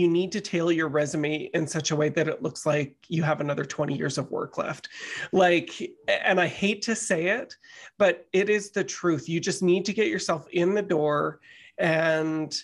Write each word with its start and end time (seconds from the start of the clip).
you 0.00 0.08
need 0.08 0.32
to 0.32 0.40
tailor 0.40 0.72
your 0.72 0.88
resume 0.88 1.50
in 1.54 1.66
such 1.66 1.90
a 1.90 1.96
way 1.96 2.08
that 2.08 2.26
it 2.26 2.42
looks 2.42 2.66
like 2.66 2.96
you 3.08 3.22
have 3.22 3.40
another 3.40 3.64
20 3.64 3.96
years 3.96 4.18
of 4.18 4.30
work 4.30 4.58
left. 4.58 4.88
Like, 5.32 5.70
and 6.08 6.40
I 6.40 6.46
hate 6.46 6.82
to 6.82 6.96
say 6.96 7.26
it, 7.26 7.54
but 7.98 8.26
it 8.32 8.48
is 8.48 8.70
the 8.70 8.82
truth. 8.82 9.28
You 9.28 9.38
just 9.38 9.62
need 9.62 9.84
to 9.84 9.92
get 9.92 10.08
yourself 10.08 10.48
in 10.50 10.74
the 10.74 10.82
door 10.82 11.40
and 11.78 12.56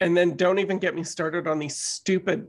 and 0.00 0.16
then 0.16 0.36
don't 0.36 0.58
even 0.58 0.78
get 0.78 0.94
me 0.94 1.04
started 1.04 1.46
on 1.46 1.58
these 1.58 1.76
stupid 1.76 2.48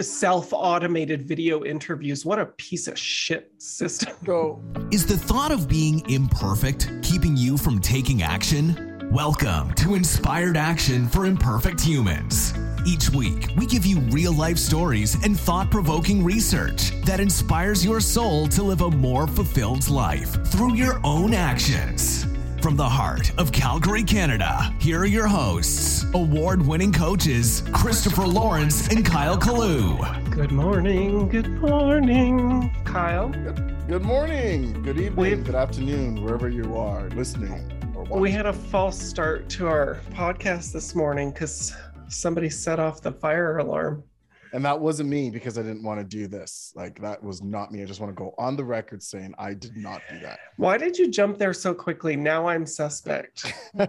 self-automated 0.00 1.22
video 1.26 1.64
interviews 1.64 2.24
what 2.24 2.38
a 2.38 2.46
piece 2.46 2.86
of 2.86 2.96
shit 2.96 3.52
system 3.58 4.14
so 4.24 4.62
is 4.92 5.04
the 5.04 5.16
thought 5.16 5.50
of 5.50 5.68
being 5.68 6.08
imperfect 6.08 6.90
keeping 7.02 7.36
you 7.36 7.58
from 7.58 7.80
taking 7.80 8.22
action 8.22 8.92
Welcome 9.12 9.74
to 9.74 9.94
Inspired 9.94 10.56
Action 10.56 11.06
for 11.06 11.26
Imperfect 11.26 11.82
Humans. 11.82 12.54
Each 12.84 13.10
week, 13.10 13.48
we 13.56 13.66
give 13.66 13.86
you 13.86 14.00
real 14.10 14.32
life 14.32 14.58
stories 14.58 15.14
and 15.24 15.38
thought 15.38 15.70
provoking 15.70 16.24
research 16.24 16.90
that 17.02 17.20
inspires 17.20 17.84
your 17.84 18.00
soul 18.00 18.48
to 18.48 18.62
live 18.64 18.80
a 18.80 18.90
more 18.90 19.28
fulfilled 19.28 19.88
life 19.88 20.44
through 20.46 20.74
your 20.74 21.00
own 21.04 21.32
actions. 21.32 22.26
From 22.60 22.76
the 22.76 22.88
heart 22.88 23.32
of 23.38 23.52
Calgary, 23.52 24.02
Canada, 24.02 24.74
here 24.80 25.00
are 25.00 25.06
your 25.06 25.28
hosts, 25.28 26.04
award 26.14 26.66
winning 26.66 26.92
coaches 26.92 27.62
Christopher 27.72 28.26
Lawrence 28.26 28.88
and 28.88 29.06
Kyle 29.06 29.38
Kalu. 29.38 30.30
Good 30.30 30.50
morning. 30.50 31.28
Good 31.28 31.60
morning, 31.60 32.74
Kyle. 32.84 33.28
Good, 33.28 33.86
good 33.86 34.02
morning. 34.02 34.72
Good 34.82 34.98
evening. 34.98 35.16
We've, 35.16 35.44
good 35.44 35.54
afternoon, 35.54 36.20
wherever 36.22 36.48
you 36.48 36.76
are 36.76 37.08
listening. 37.10 37.78
We 38.10 38.32
had 38.32 38.46
a 38.46 38.52
false 38.52 39.00
start 39.00 39.48
to 39.50 39.68
our 39.68 40.00
podcast 40.12 40.72
this 40.72 40.96
morning 40.96 41.30
because 41.30 41.74
somebody 42.12 42.50
set 42.50 42.78
off 42.78 43.00
the 43.00 43.12
fire 43.12 43.58
alarm 43.58 44.04
and 44.52 44.64
that 44.64 44.78
wasn't 44.78 45.08
me 45.08 45.30
because 45.30 45.58
I 45.58 45.62
didn't 45.62 45.82
want 45.82 45.98
to 45.98 46.04
do 46.04 46.28
this. 46.28 46.72
Like 46.76 47.00
that 47.00 47.22
was 47.22 47.42
not 47.42 47.72
me. 47.72 47.82
I 47.82 47.86
just 47.86 48.00
want 48.00 48.10
to 48.10 48.14
go 48.14 48.34
on 48.36 48.56
the 48.56 48.64
record 48.64 49.02
saying 49.02 49.34
I 49.38 49.54
did 49.54 49.76
not 49.76 50.02
do 50.10 50.18
that. 50.20 50.38
Why 50.56 50.76
did 50.76 50.98
you 50.98 51.10
jump 51.10 51.38
there 51.38 51.54
so 51.54 51.72
quickly? 51.74 52.16
Now 52.16 52.46
I'm 52.46 52.66
suspect. 52.66 53.52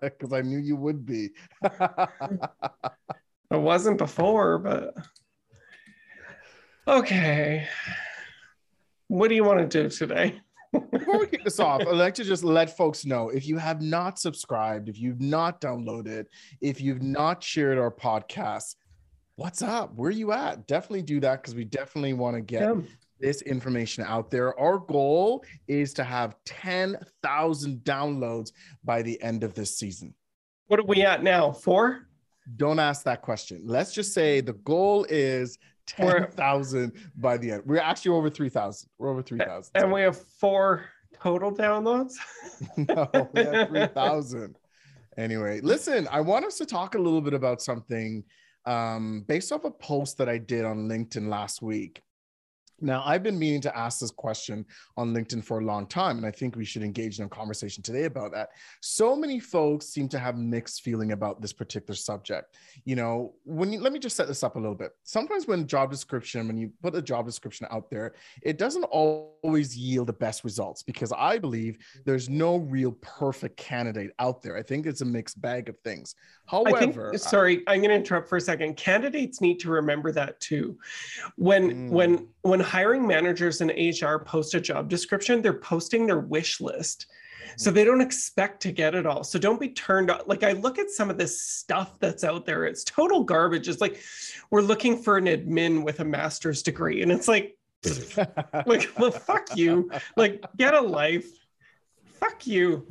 Because 0.00 0.32
I 0.32 0.42
knew 0.42 0.58
you 0.58 0.76
would 0.76 1.04
be. 1.04 1.30
it 1.62 2.40
wasn't 3.50 3.98
before, 3.98 4.58
but 4.58 4.94
okay. 6.86 7.66
What 9.08 9.28
do 9.28 9.34
you 9.34 9.44
want 9.44 9.58
to 9.58 9.82
do 9.82 9.88
today? 9.88 10.40
Before 10.72 11.18
we 11.20 11.26
kick 11.26 11.44
this 11.44 11.60
off, 11.60 11.80
I'd 11.80 11.94
like 11.94 12.14
to 12.14 12.24
just 12.24 12.44
let 12.44 12.76
folks 12.76 13.04
know 13.04 13.30
if 13.30 13.46
you 13.46 13.56
have 13.56 13.80
not 13.80 14.18
subscribed, 14.18 14.88
if 14.88 14.98
you've 14.98 15.20
not 15.20 15.60
downloaded, 15.60 16.26
if 16.60 16.80
you've 16.80 17.02
not 17.02 17.42
shared 17.42 17.78
our 17.78 17.90
podcast, 17.90 18.74
what's 19.36 19.62
up? 19.62 19.94
Where 19.94 20.08
are 20.08 20.12
you 20.12 20.32
at? 20.32 20.66
Definitely 20.66 21.02
do 21.02 21.20
that 21.20 21.42
because 21.42 21.54
we 21.54 21.64
definitely 21.64 22.12
want 22.12 22.36
to 22.36 22.40
get 22.40 22.62
yeah. 22.62 22.74
this 23.18 23.42
information 23.42 24.04
out 24.04 24.30
there. 24.30 24.58
Our 24.58 24.78
goal 24.78 25.44
is 25.68 25.94
to 25.94 26.04
have 26.04 26.36
10,000 26.44 27.78
downloads 27.84 28.52
by 28.84 29.02
the 29.02 29.20
end 29.22 29.44
of 29.44 29.54
this 29.54 29.76
season. 29.76 30.14
What 30.66 30.80
are 30.80 30.84
we 30.84 31.02
at 31.02 31.22
now? 31.22 31.52
Four? 31.52 32.08
Don't 32.56 32.78
ask 32.78 33.04
that 33.04 33.22
question. 33.22 33.62
Let's 33.64 33.92
just 33.92 34.12
say 34.12 34.40
the 34.40 34.54
goal 34.54 35.06
is 35.08 35.58
10,000 35.88 36.92
by 37.16 37.36
the 37.36 37.52
end. 37.52 37.62
We're 37.66 37.80
actually 37.80 38.12
over 38.12 38.30
3,000. 38.30 38.88
We're 38.98 39.10
over 39.10 39.22
3,000. 39.22 39.72
And 39.74 39.92
we 39.92 40.02
have 40.02 40.16
four 40.16 40.84
total 41.14 41.52
downloads? 41.52 42.14
no, 42.76 43.08
we 43.34 43.42
have 43.42 43.68
3,000. 43.68 44.56
anyway, 45.16 45.60
listen, 45.60 46.06
I 46.10 46.20
want 46.20 46.44
us 46.44 46.58
to 46.58 46.66
talk 46.66 46.94
a 46.94 46.98
little 46.98 47.20
bit 47.20 47.34
about 47.34 47.60
something 47.62 48.22
um, 48.66 49.24
based 49.26 49.50
off 49.50 49.64
a 49.64 49.70
post 49.70 50.18
that 50.18 50.28
I 50.28 50.38
did 50.38 50.64
on 50.64 50.88
LinkedIn 50.88 51.28
last 51.28 51.62
week. 51.62 52.02
Now, 52.80 53.02
I've 53.04 53.22
been 53.22 53.38
meaning 53.38 53.60
to 53.62 53.76
ask 53.76 54.00
this 54.00 54.10
question 54.10 54.64
on 54.96 55.12
LinkedIn 55.12 55.44
for 55.44 55.60
a 55.60 55.64
long 55.64 55.86
time, 55.86 56.16
and 56.16 56.26
I 56.26 56.30
think 56.30 56.56
we 56.56 56.64
should 56.64 56.82
engage 56.82 57.18
in 57.18 57.24
a 57.24 57.28
conversation 57.28 57.82
today 57.82 58.04
about 58.04 58.32
that. 58.32 58.50
So 58.80 59.16
many 59.16 59.40
folks 59.40 59.86
seem 59.86 60.08
to 60.10 60.18
have 60.18 60.36
mixed 60.36 60.82
feeling 60.82 61.12
about 61.12 61.40
this 61.40 61.52
particular 61.52 61.96
subject. 61.96 62.56
You 62.84 62.96
know, 62.96 63.34
when 63.44 63.72
you, 63.72 63.80
let 63.80 63.92
me 63.92 63.98
just 63.98 64.16
set 64.16 64.28
this 64.28 64.42
up 64.42 64.56
a 64.56 64.58
little 64.58 64.74
bit. 64.74 64.92
Sometimes 65.02 65.46
when 65.46 65.66
job 65.66 65.90
description, 65.90 66.46
when 66.46 66.56
you 66.56 66.70
put 66.82 66.94
a 66.94 67.02
job 67.02 67.26
description 67.26 67.66
out 67.70 67.90
there, 67.90 68.14
it 68.42 68.58
doesn't 68.58 68.84
always 68.84 69.76
yield 69.76 70.06
the 70.06 70.12
best 70.12 70.44
results 70.44 70.82
because 70.82 71.12
I 71.12 71.38
believe 71.38 71.78
there's 72.04 72.28
no 72.28 72.56
real 72.56 72.92
perfect 73.00 73.56
candidate 73.56 74.12
out 74.18 74.42
there. 74.42 74.56
I 74.56 74.62
think 74.62 74.86
it's 74.86 75.00
a 75.00 75.04
mixed 75.04 75.40
bag 75.40 75.68
of 75.68 75.78
things. 75.80 76.14
However, 76.46 77.10
think, 77.10 77.20
sorry, 77.20 77.62
I'm 77.66 77.80
going 77.80 77.90
to 77.90 77.96
interrupt 77.96 78.28
for 78.28 78.36
a 78.36 78.40
second. 78.40 78.76
Candidates 78.76 79.40
need 79.40 79.60
to 79.60 79.70
remember 79.70 80.12
that 80.12 80.40
too. 80.40 80.78
When 81.36 81.88
mm. 81.88 81.90
when 81.90 82.28
when 82.42 82.60
hiring 82.68 83.06
managers 83.06 83.60
and 83.60 83.70
HR 83.70 84.18
post 84.18 84.54
a 84.54 84.60
job 84.60 84.88
description, 84.88 85.42
they're 85.42 85.54
posting 85.54 86.06
their 86.06 86.20
wish 86.20 86.60
list. 86.60 87.06
So 87.56 87.70
mm-hmm. 87.70 87.74
they 87.74 87.84
don't 87.84 88.00
expect 88.00 88.60
to 88.62 88.72
get 88.72 88.94
it 88.94 89.06
all. 89.06 89.24
So 89.24 89.38
don't 89.38 89.60
be 89.60 89.70
turned 89.70 90.10
on. 90.10 90.20
Like 90.26 90.42
I 90.44 90.52
look 90.52 90.78
at 90.78 90.90
some 90.90 91.10
of 91.10 91.18
this 91.18 91.42
stuff 91.42 91.98
that's 91.98 92.24
out 92.24 92.46
there, 92.46 92.64
it's 92.64 92.84
total 92.84 93.24
garbage. 93.24 93.68
It's 93.68 93.80
like 93.80 94.00
we're 94.50 94.62
looking 94.62 95.02
for 95.02 95.16
an 95.16 95.24
admin 95.24 95.82
with 95.82 96.00
a 96.00 96.04
master's 96.04 96.62
degree. 96.62 97.02
And 97.02 97.10
it's 97.10 97.26
like, 97.26 97.56
like, 98.66 98.90
well, 98.98 99.10
fuck 99.10 99.56
you. 99.56 99.90
Like, 100.16 100.44
get 100.56 100.74
a 100.74 100.80
life. 100.80 101.26
Fuck 102.20 102.46
you 102.46 102.88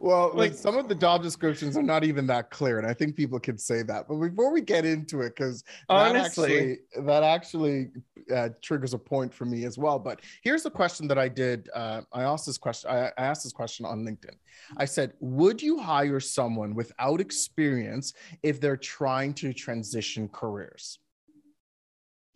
well, 0.00 0.30
like 0.34 0.54
some 0.54 0.76
of 0.76 0.88
the 0.88 0.94
job 0.94 1.22
descriptions 1.22 1.76
are 1.76 1.82
not 1.82 2.04
even 2.04 2.26
that 2.28 2.50
clear, 2.50 2.78
and 2.78 2.86
I 2.86 2.94
think 2.94 3.16
people 3.16 3.38
can 3.38 3.58
say 3.58 3.82
that. 3.82 4.08
But 4.08 4.16
before 4.16 4.52
we 4.52 4.60
get 4.60 4.84
into 4.84 5.20
it, 5.20 5.36
because 5.36 5.64
that 5.88 6.16
actually 6.16 6.78
that 6.96 7.22
actually 7.22 7.90
uh, 8.34 8.50
triggers 8.60 8.94
a 8.94 8.98
point 8.98 9.32
for 9.32 9.44
me 9.44 9.64
as 9.64 9.78
well. 9.78 9.98
But 9.98 10.20
here's 10.42 10.66
a 10.66 10.70
question 10.70 11.08
that 11.08 11.18
I 11.18 11.28
did. 11.28 11.68
Uh, 11.74 12.02
I 12.12 12.22
asked 12.22 12.46
this 12.46 12.58
question. 12.58 12.90
I, 12.90 13.06
I 13.18 13.24
asked 13.24 13.44
this 13.44 13.52
question 13.52 13.86
on 13.86 14.04
LinkedIn. 14.04 14.36
I 14.76 14.84
said, 14.84 15.12
"Would 15.20 15.62
you 15.62 15.78
hire 15.78 16.20
someone 16.20 16.74
without 16.74 17.20
experience 17.20 18.14
if 18.42 18.60
they're 18.60 18.76
trying 18.76 19.34
to 19.34 19.52
transition 19.52 20.28
careers? 20.28 20.98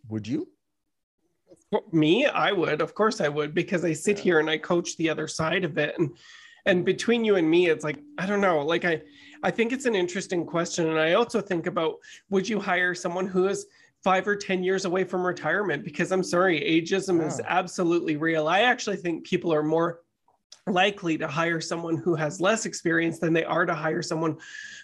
Would 0.09 0.27
you?" 0.27 0.49
Me, 1.93 2.27
I 2.27 2.53
would. 2.53 2.81
Of 2.81 2.95
course, 2.95 3.21
I 3.21 3.29
would 3.29 3.53
because 3.53 3.85
I 3.85 3.93
sit 3.93 4.19
yeah. 4.19 4.23
here 4.23 4.41
and 4.41 4.49
I 4.49 4.59
coach 4.59 4.97
the 4.97 5.11
other 5.11 5.27
side 5.27 5.65
of 5.65 5.79
it, 5.79 5.99
and 5.99 6.17
and 6.66 6.84
between 6.84 7.25
you 7.25 7.37
and 7.37 7.49
me 7.49 7.69
it's 7.69 7.84
like 7.84 7.99
i 8.19 8.27
don't 8.27 8.41
know 8.41 8.60
like 8.65 8.84
i 8.84 9.00
i 9.43 9.50
think 9.50 9.72
it's 9.72 9.87
an 9.87 9.94
interesting 9.94 10.44
question 10.44 10.88
and 10.88 10.99
i 10.99 11.15
also 11.15 11.41
think 11.41 11.66
about 11.66 11.94
would 12.28 12.49
you 12.49 12.60
hire 12.60 12.94
someone 12.94 13.27
who 13.27 13.47
is 13.47 13.66
five 14.04 14.28
or 14.28 14.37
ten 14.37 14.62
years 14.62 14.84
away 14.84 15.04
from 15.04 15.25
retirement 15.25 15.84
because 15.84 16.12
i'm 16.12 16.22
sorry 16.22 16.60
ageism 16.60 17.25
is 17.25 17.41
absolutely 17.47 18.16
real 18.16 18.49
i 18.49 18.62
actually 18.62 18.97
think 18.97 19.25
people 19.25 19.53
are 19.53 19.62
more 19.62 20.00
likely 20.69 21.16
to 21.16 21.28
hire 21.28 21.60
someone 21.60 21.97
who 21.97 22.15
has 22.16 22.41
less 22.41 22.66
experience 22.66 23.21
than 23.21 23.33
they 23.33 23.44
are 23.44 23.65
to 23.65 23.75
hire 23.75 24.03
someone 24.03 24.37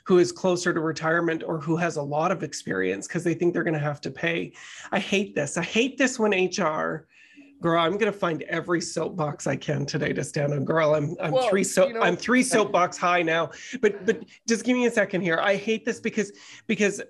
who 0.04 0.18
is 0.18 0.30
closer 0.30 0.72
to 0.72 0.80
retirement 0.80 1.42
or 1.44 1.58
who 1.58 1.76
has 1.76 1.96
a 1.96 2.02
lot 2.02 2.30
of 2.30 2.44
experience 2.44 3.08
because 3.08 3.24
they 3.24 3.34
think 3.34 3.52
they're 3.52 3.64
going 3.64 3.74
to 3.74 3.80
have 3.80 4.00
to 4.00 4.10
pay. 4.10 4.52
I 4.92 5.00
hate 5.00 5.34
this. 5.34 5.56
I 5.56 5.62
hate 5.62 5.98
this 5.98 6.20
when 6.20 6.30
HR 6.30 7.08
girl 7.62 7.80
i'm 7.80 7.96
gonna 7.96 8.12
find 8.12 8.42
every 8.42 8.80
soapbox 8.80 9.46
i 9.46 9.56
can 9.56 9.86
today 9.86 10.12
to 10.12 10.22
stand 10.22 10.52
on 10.52 10.64
girl 10.64 10.94
i'm 10.94 11.16
i'm 11.20 11.32
well, 11.32 11.48
three 11.48 11.64
so 11.64 11.86
you 11.86 11.94
know, 11.94 12.00
i'm 12.00 12.16
three 12.16 12.42
soapbox 12.42 12.98
high 12.98 13.22
now 13.22 13.50
but 13.80 14.04
but 14.04 14.22
just 14.46 14.64
give 14.64 14.76
me 14.76 14.86
a 14.86 14.90
second 14.90 15.22
here 15.22 15.38
i 15.40 15.56
hate 15.56 15.84
this 15.84 16.00
because 16.00 16.32
because 16.66 17.00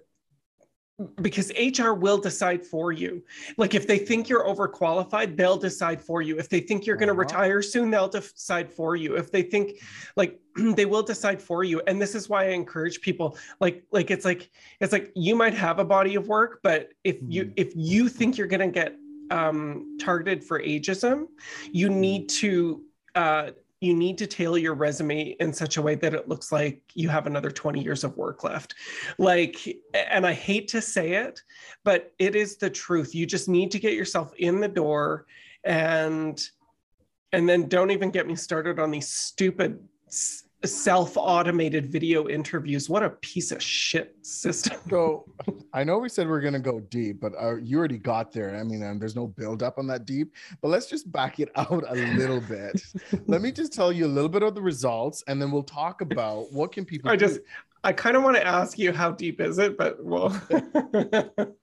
because 1.20 1.50
HR 1.58 1.92
will 1.92 2.18
decide 2.18 2.64
for 2.64 2.92
you. 2.92 3.22
Like 3.56 3.74
if 3.74 3.86
they 3.86 3.98
think 3.98 4.28
you're 4.28 4.44
overqualified, 4.44 5.36
they'll 5.36 5.56
decide 5.56 6.00
for 6.00 6.22
you. 6.22 6.38
If 6.38 6.48
they 6.48 6.60
think 6.60 6.86
you're 6.86 6.96
going 6.96 7.08
to 7.08 7.12
uh-huh. 7.12 7.20
retire 7.20 7.62
soon, 7.62 7.90
they'll 7.90 8.08
decide 8.08 8.72
for 8.72 8.96
you. 8.96 9.16
If 9.16 9.30
they 9.30 9.42
think 9.42 9.80
like 10.16 10.38
they 10.56 10.84
will 10.84 11.02
decide 11.02 11.40
for 11.40 11.64
you. 11.64 11.80
And 11.86 12.00
this 12.00 12.14
is 12.14 12.28
why 12.28 12.44
I 12.44 12.50
encourage 12.50 13.00
people 13.00 13.36
like 13.60 13.84
like 13.90 14.10
it's 14.10 14.24
like 14.24 14.50
it's 14.80 14.92
like 14.92 15.12
you 15.14 15.34
might 15.34 15.54
have 15.54 15.78
a 15.78 15.84
body 15.84 16.14
of 16.14 16.28
work, 16.28 16.60
but 16.62 16.90
if 17.04 17.16
you 17.26 17.46
mm. 17.46 17.52
if 17.56 17.72
you 17.74 18.08
think 18.08 18.36
you're 18.36 18.46
going 18.46 18.60
to 18.60 18.68
get 18.68 18.96
um, 19.32 19.96
targeted 19.98 20.44
for 20.44 20.60
ageism, 20.62 21.26
you 21.72 21.88
need 21.88 22.28
to 22.28 22.82
uh, 23.14 23.50
you 23.80 23.94
need 23.94 24.16
to 24.18 24.28
tailor 24.28 24.58
your 24.58 24.74
resume 24.74 25.34
in 25.40 25.52
such 25.52 25.76
a 25.76 25.82
way 25.82 25.96
that 25.96 26.14
it 26.14 26.28
looks 26.28 26.52
like 26.52 26.80
you 26.94 27.08
have 27.08 27.26
another 27.26 27.50
20 27.50 27.82
years 27.82 28.04
of 28.04 28.16
work 28.16 28.44
left. 28.44 28.76
Like, 29.18 29.56
and 29.92 30.24
I 30.24 30.32
hate 30.34 30.68
to 30.68 30.80
say 30.80 31.14
it, 31.14 31.42
but 31.82 32.12
it 32.20 32.36
is 32.36 32.56
the 32.56 32.70
truth. 32.70 33.12
You 33.12 33.26
just 33.26 33.48
need 33.48 33.72
to 33.72 33.80
get 33.80 33.94
yourself 33.94 34.32
in 34.36 34.60
the 34.60 34.68
door 34.68 35.26
and 35.64 36.40
and 37.32 37.48
then 37.48 37.66
don't 37.66 37.90
even 37.90 38.10
get 38.10 38.26
me 38.26 38.36
started 38.36 38.78
on 38.78 38.90
these 38.90 39.08
stupid 39.08 39.80
self-automated 40.64 41.86
video 41.86 42.28
interviews. 42.28 42.88
What 42.88 43.02
a 43.02 43.10
piece 43.10 43.52
of 43.52 43.62
shit 43.62 44.16
system. 44.22 44.78
So 44.88 45.24
i 45.74 45.82
know 45.82 45.98
we 45.98 46.08
said 46.08 46.26
we 46.26 46.32
are 46.32 46.40
going 46.40 46.52
to 46.52 46.60
go 46.60 46.80
deep 46.80 47.20
but 47.20 47.32
uh, 47.40 47.56
you 47.56 47.78
already 47.78 47.98
got 47.98 48.32
there. 48.32 48.54
I 48.56 48.62
mean 48.62 48.82
um, 48.84 48.98
there's 48.98 49.16
no 49.16 49.26
build 49.26 49.62
up 49.62 49.78
on 49.78 49.86
that 49.88 50.04
deep 50.04 50.34
but 50.60 50.68
let's 50.68 50.86
just 50.86 51.10
back 51.10 51.40
it 51.40 51.50
out 51.56 51.84
a 51.88 51.94
little 52.16 52.40
bit. 52.40 52.82
Let 53.26 53.42
me 53.42 53.52
just 53.52 53.72
tell 53.72 53.92
you 53.92 54.06
a 54.06 54.12
little 54.12 54.28
bit 54.28 54.42
of 54.42 54.54
the 54.54 54.62
results 54.62 55.24
and 55.26 55.40
then 55.40 55.50
we'll 55.50 55.62
talk 55.62 56.00
about 56.00 56.52
what 56.52 56.72
can 56.72 56.84
people 56.84 57.10
i 57.10 57.16
just 57.16 57.40
I 57.84 57.92
kind 57.92 58.16
of 58.16 58.22
want 58.22 58.36
to 58.36 58.46
ask 58.46 58.78
you 58.78 58.92
how 58.92 59.10
deep 59.10 59.40
is 59.40 59.58
it, 59.58 59.76
but 59.76 60.02
well. 60.02 60.40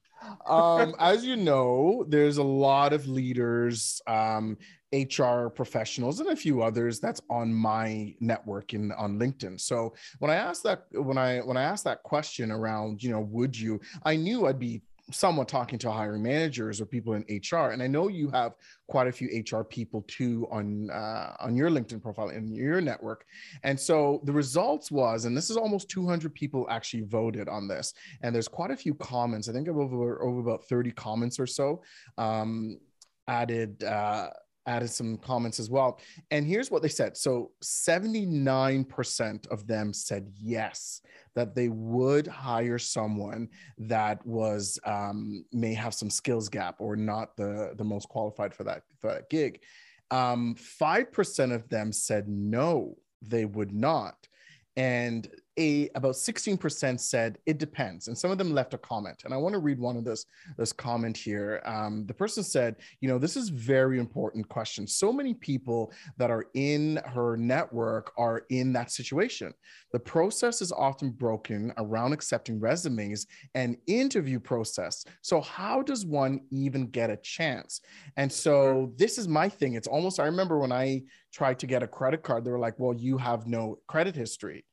um, 0.45 0.95
as 0.99 1.25
you 1.25 1.37
know, 1.37 2.05
there's 2.07 2.37
a 2.37 2.43
lot 2.43 2.93
of 2.93 3.07
leaders, 3.07 4.01
um, 4.05 4.57
HR 4.93 5.49
professionals, 5.49 6.19
and 6.19 6.29
a 6.29 6.35
few 6.35 6.61
others 6.61 6.99
that's 6.99 7.21
on 7.29 7.53
my 7.53 8.15
network 8.19 8.73
in 8.73 8.91
on 8.93 9.19
LinkedIn. 9.19 9.59
So 9.59 9.93
when 10.19 10.31
I 10.31 10.35
asked 10.35 10.63
that, 10.63 10.85
when 10.91 11.17
I 11.17 11.39
when 11.39 11.57
I 11.57 11.63
asked 11.63 11.83
that 11.83 12.03
question 12.03 12.51
around, 12.51 13.03
you 13.03 13.11
know, 13.11 13.21
would 13.21 13.57
you? 13.57 13.79
I 14.03 14.15
knew 14.15 14.47
I'd 14.47 14.59
be 14.59 14.81
somewhat 15.11 15.47
talking 15.47 15.79
to 15.79 15.91
hiring 15.91 16.21
managers 16.21 16.79
or 16.79 16.85
people 16.85 17.13
in 17.13 17.25
HR. 17.29 17.71
And 17.71 17.81
I 17.81 17.87
know 17.87 18.07
you 18.07 18.29
have 18.29 18.53
quite 18.87 19.07
a 19.07 19.11
few 19.11 19.27
HR 19.27 19.63
people 19.63 20.03
too 20.07 20.47
on 20.51 20.89
uh, 20.89 21.35
on 21.39 21.55
your 21.55 21.69
LinkedIn 21.69 22.01
profile 22.01 22.29
in 22.29 22.53
your 22.53 22.81
network. 22.81 23.25
And 23.63 23.79
so 23.79 24.21
the 24.23 24.33
results 24.33 24.91
was, 24.91 25.25
and 25.25 25.35
this 25.35 25.49
is 25.49 25.57
almost 25.57 25.89
200 25.89 26.33
people 26.33 26.67
actually 26.69 27.03
voted 27.03 27.47
on 27.47 27.67
this, 27.67 27.93
and 28.21 28.33
there's 28.33 28.47
quite 28.47 28.71
a 28.71 28.77
few 28.77 28.93
comments. 28.95 29.49
I 29.49 29.53
think 29.53 29.67
over 29.67 30.21
over 30.21 30.39
about 30.39 30.65
30 30.65 30.91
comments 30.91 31.39
or 31.39 31.47
so. 31.47 31.81
Um, 32.17 32.79
added 33.27 33.83
uh, 33.83 34.29
added 34.65 34.89
some 34.89 35.17
comments 35.17 35.59
as 35.59 35.69
well. 35.69 35.99
And 36.31 36.45
here's 36.45 36.71
what 36.71 36.81
they 36.81 36.89
said. 36.89 37.17
So 37.17 37.51
79% 37.63 39.47
of 39.47 39.67
them 39.67 39.93
said 39.93 40.31
yes, 40.39 41.01
that 41.35 41.55
they 41.55 41.69
would 41.69 42.27
hire 42.27 42.77
someone 42.77 43.49
that 43.77 44.25
was 44.25 44.79
um, 44.85 45.45
may 45.51 45.73
have 45.73 45.93
some 45.93 46.09
skills 46.09 46.49
gap 46.49 46.75
or 46.79 46.95
not 46.95 47.35
the, 47.35 47.73
the 47.77 47.83
most 47.83 48.09
qualified 48.09 48.53
for 48.53 48.63
that, 48.65 48.83
for 48.99 49.11
that 49.11 49.29
gig. 49.29 49.61
Um, 50.11 50.55
5% 50.55 51.53
of 51.53 51.69
them 51.69 51.91
said 51.91 52.27
no, 52.27 52.95
they 53.21 53.45
would 53.45 53.73
not. 53.73 54.15
And 54.75 55.27
a 55.59 55.89
about 55.95 56.15
16% 56.15 56.99
said 56.99 57.37
it 57.45 57.57
depends 57.57 58.07
and 58.07 58.17
some 58.17 58.31
of 58.31 58.37
them 58.37 58.53
left 58.53 58.73
a 58.73 58.77
comment 58.77 59.21
and 59.25 59.33
i 59.33 59.37
want 59.37 59.53
to 59.53 59.59
read 59.59 59.79
one 59.79 59.97
of 59.97 60.03
those 60.03 60.25
this 60.57 60.73
comment 60.73 61.17
here. 61.17 61.61
Um, 61.65 62.05
the 62.05 62.13
person 62.13 62.43
said 62.43 62.75
you 63.01 63.09
know 63.09 63.17
this 63.17 63.35
is 63.35 63.49
very 63.49 63.99
important 63.99 64.47
question. 64.49 64.87
So 64.87 65.11
many 65.11 65.33
people 65.33 65.91
that 66.17 66.31
are 66.31 66.45
in 66.53 66.99
her 67.05 67.37
network 67.37 68.11
are 68.17 68.43
in 68.49 68.73
that 68.73 68.91
situation. 68.91 69.53
The 69.93 69.99
process 69.99 70.61
is 70.61 70.71
often 70.71 71.11
broken 71.11 71.73
around 71.77 72.13
accepting 72.13 72.59
resumes 72.59 73.27
and 73.55 73.77
interview 73.87 74.39
process. 74.39 75.05
So 75.21 75.41
how 75.41 75.81
does 75.81 76.05
one 76.05 76.41
even 76.51 76.87
get 76.87 77.09
a 77.09 77.17
chance? 77.17 77.81
And 78.17 78.31
so 78.31 78.93
this 78.97 79.17
is 79.17 79.27
my 79.27 79.49
thing. 79.49 79.75
It's 79.75 79.87
almost 79.87 80.19
i 80.19 80.25
remember 80.25 80.59
when 80.59 80.71
i 80.71 81.01
tried 81.31 81.59
to 81.59 81.67
get 81.67 81.83
a 81.83 81.87
credit 81.87 82.23
card 82.23 82.43
they 82.43 82.51
were 82.51 82.59
like 82.59 82.79
well 82.79 82.93
you 82.93 83.17
have 83.17 83.45
no 83.45 83.77
credit 83.87 84.15
history 84.15 84.65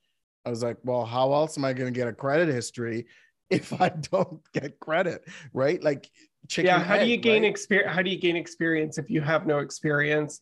I 0.47 0.51
was 0.51 0.63
like, 0.63 0.79
well, 0.85 1.05
how 1.05 1.33
else 1.35 1.59
am 1.59 1.65
I 1.65 1.73
going 1.73 1.93
to 1.93 1.99
get 1.99 2.07
a 2.07 2.13
credit 2.13 2.49
history 2.49 3.07
if 3.51 3.79
I 3.79 3.89
don't 3.89 4.41
get 4.53 4.79
credit? 4.81 5.25
Right? 5.53 5.83
Like, 5.83 6.09
yeah. 6.57 6.83
How 6.83 6.97
do 6.97 7.07
you 7.07 7.17
gain 7.17 7.43
right? 7.43 7.51
experience? 7.51 7.93
How 7.93 8.03
do 8.03 8.11
you 8.11 8.19
gain 8.19 8.37
experience 8.37 8.99
if 8.99 9.11
you 9.11 9.21
have 9.21 9.47
no 9.47 9.59
experience? 9.59 10.41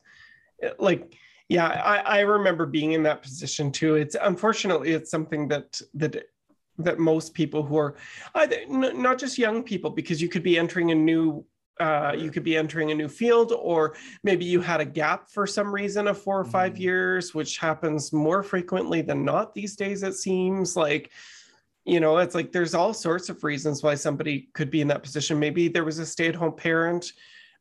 Uh, 0.63 0.71
like, 0.79 1.15
yeah, 1.49 1.67
I, 1.67 2.19
I 2.19 2.21
remember 2.21 2.67
being 2.67 2.93
in 2.93 3.03
that 3.05 3.23
position 3.23 3.73
too. 3.73 3.95
It's 3.95 4.15
unfortunately 4.21 4.93
it's 4.93 5.11
something 5.11 5.49
that 5.49 5.81
that 5.95 6.25
that 6.79 6.99
most 6.99 7.33
people 7.33 7.63
who 7.63 7.77
are 7.79 7.95
either, 8.35 8.57
not 8.69 9.17
just 9.17 9.39
young 9.39 9.63
people 9.63 9.91
because 9.91 10.21
you 10.21 10.29
could 10.29 10.43
be 10.43 10.59
entering 10.59 10.91
a 10.91 10.95
new 10.95 11.45
uh, 11.81 12.15
you 12.17 12.31
could 12.31 12.45
be 12.45 12.57
entering 12.57 12.91
a 12.91 12.95
new 12.95 13.09
field, 13.09 13.53
or 13.53 13.95
maybe 14.23 14.45
you 14.45 14.61
had 14.61 14.81
a 14.81 14.85
gap 14.85 15.29
for 15.29 15.47
some 15.47 15.75
reason 15.75 16.07
of 16.07 16.19
four 16.19 16.39
or 16.39 16.45
5 16.45 16.75
mm 16.75 16.79
years, 16.79 17.35
which 17.35 17.59
happens 17.59 18.13
more 18.13 18.43
frequently 18.43 19.03
than 19.03 19.25
not 19.25 19.55
these 19.55 19.77
days, 19.77 20.03
it 20.03 20.15
seems 20.15 20.77
like. 20.77 21.11
You 21.87 22.01
know, 22.01 22.17
it's 22.17 22.35
like 22.35 22.51
there's 22.51 22.75
all 22.75 22.95
sorts 22.95 23.29
of 23.29 23.45
reasons 23.45 23.83
why 23.83 23.95
somebody 23.95 24.49
could 24.55 24.71
be 24.71 24.81
in 24.81 24.89
that 24.89 25.03
position. 25.03 25.39
Maybe 25.39 25.69
there 25.69 25.85
was 25.85 25.99
a 25.99 26.07
stay-at-home 26.07 26.55
parent, 26.55 27.13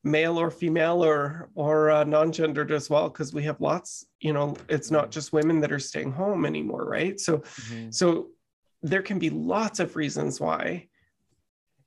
male 0.05 0.39
or 0.39 0.49
female, 0.49 1.03
or 1.03 1.49
or 1.55 1.91
uh, 1.91 2.05
non-gendered 2.05 2.71
as 2.71 2.89
well, 2.89 3.09
because 3.09 3.33
we 3.33 3.43
have 3.43 3.59
lots. 3.59 4.05
You 4.21 4.31
know, 4.31 4.55
it's 4.69 4.91
not 4.91 5.11
just 5.11 5.33
women 5.33 5.59
that 5.59 5.73
are 5.73 5.79
staying 5.79 6.13
home 6.13 6.45
anymore, 6.45 6.85
right? 6.85 7.19
So, 7.19 7.39
mm-hmm. 7.39 7.91
so 7.91 8.29
there 8.81 9.01
can 9.01 9.19
be 9.19 9.29
lots 9.29 9.81
of 9.81 9.97
reasons 9.97 10.39
why 10.39 10.87